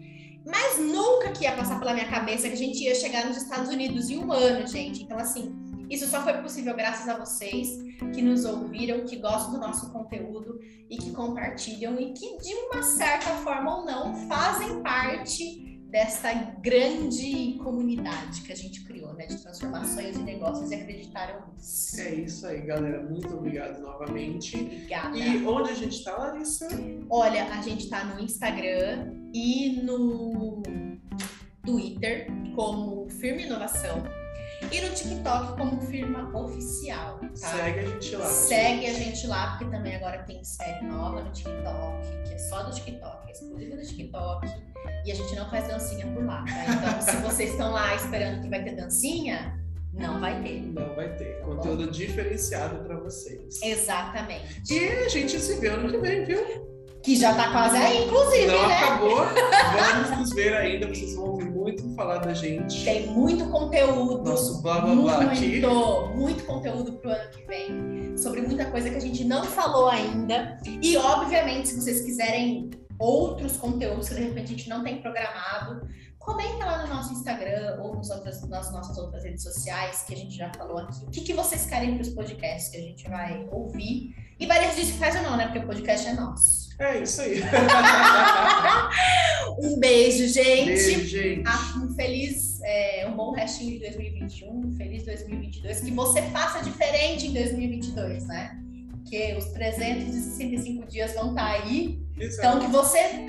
[0.46, 3.70] Mas nunca que ia passar pela minha cabeça que a gente ia chegar nos Estados
[3.70, 5.04] Unidos em um ano, gente.
[5.04, 5.56] Então, assim,
[5.92, 7.68] isso só foi possível graças a vocês
[8.14, 12.82] que nos ouviram, que gostam do nosso conteúdo e que compartilham e que, de uma
[12.82, 19.26] certa forma ou não, fazem parte desta grande comunidade que a gente criou, né?
[19.26, 22.00] De transformações de negócios e acreditaram nisso.
[22.00, 23.04] É isso aí, galera.
[23.04, 24.56] Muito obrigado novamente.
[24.56, 25.18] Obrigada.
[25.18, 26.70] E onde a gente está, Larissa?
[27.10, 30.64] Olha, a gente tá no Instagram e no
[31.66, 34.21] Twitter como Firma Inovação
[34.70, 37.30] e no TikTok como Firma Oficial, tá?
[37.36, 38.26] Segue a gente lá.
[38.26, 42.64] Segue a gente lá, porque também agora tem série nova no TikTok, que é só
[42.64, 44.48] do TikTok, é exclusiva do TikTok.
[45.06, 46.74] E a gente não faz dancinha por lá, tá?
[46.74, 49.60] Então, se vocês estão lá esperando que vai ter dancinha,
[49.94, 50.62] não vai ter.
[50.62, 51.42] Não vai ter.
[51.42, 53.62] Conteúdo diferenciado para vocês.
[53.62, 54.74] Exatamente.
[54.74, 56.72] E a gente se vê ano que vem, viu?
[57.04, 58.76] Que já tá quase aí, inclusive, Não né?
[58.78, 59.18] acabou.
[59.26, 60.88] Vamos nos ver ainda.
[60.88, 62.84] Vocês vão ouvir muito falar da gente.
[62.84, 64.24] Tem muito conteúdo.
[64.24, 66.16] Nosso blá blá blá muito, aqui.
[66.16, 68.18] muito conteúdo pro ano que vem.
[68.18, 70.60] Sobre muita coisa que a gente não falou ainda.
[70.82, 72.70] E, obviamente, se vocês quiserem
[73.00, 75.88] outros conteúdos que de repente a gente não tem programado,
[76.20, 80.18] comenta lá no nosso Instagram ou nos outras, nas nossas outras redes sociais que a
[80.18, 81.04] gente já falou aqui.
[81.06, 84.16] O que, que vocês querem para os podcasts que a gente vai ouvir?
[84.42, 84.48] E
[84.98, 85.46] faz ou não, né?
[85.46, 86.72] Porque o podcast é nosso.
[86.80, 87.42] É isso aí.
[89.60, 90.66] Um beijo, gente.
[90.66, 91.44] Beijo, gente.
[91.46, 96.64] Ah, um feliz, é, um bom restinho de 2021, um feliz 2022, que você faça
[96.64, 98.58] diferente em 2022, né?
[98.90, 103.26] Porque os 365 dias vão estar aí, então que você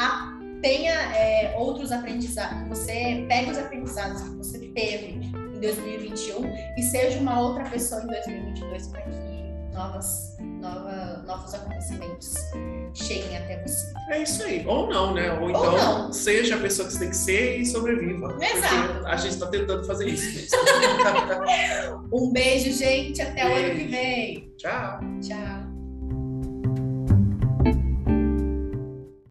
[0.63, 6.45] tenha é, outros aprendizados, que você pegue os aprendizados que você teve em 2021
[6.79, 9.05] e seja uma outra pessoa em 2022 para
[9.73, 12.35] novas, nova, novos acontecimentos
[12.95, 13.93] cheguem até você.
[14.11, 14.65] É isso aí.
[14.67, 15.33] Ou não, né?
[15.33, 16.13] Ou Ou então não.
[16.13, 18.37] seja a pessoa que você tem que ser e sobreviva.
[18.41, 19.07] Exato.
[19.07, 20.57] A gente está tentando fazer isso.
[22.13, 24.53] Um beijo, gente, até o ano que vem.
[24.59, 25.01] Tchau.
[25.23, 25.62] Tchau.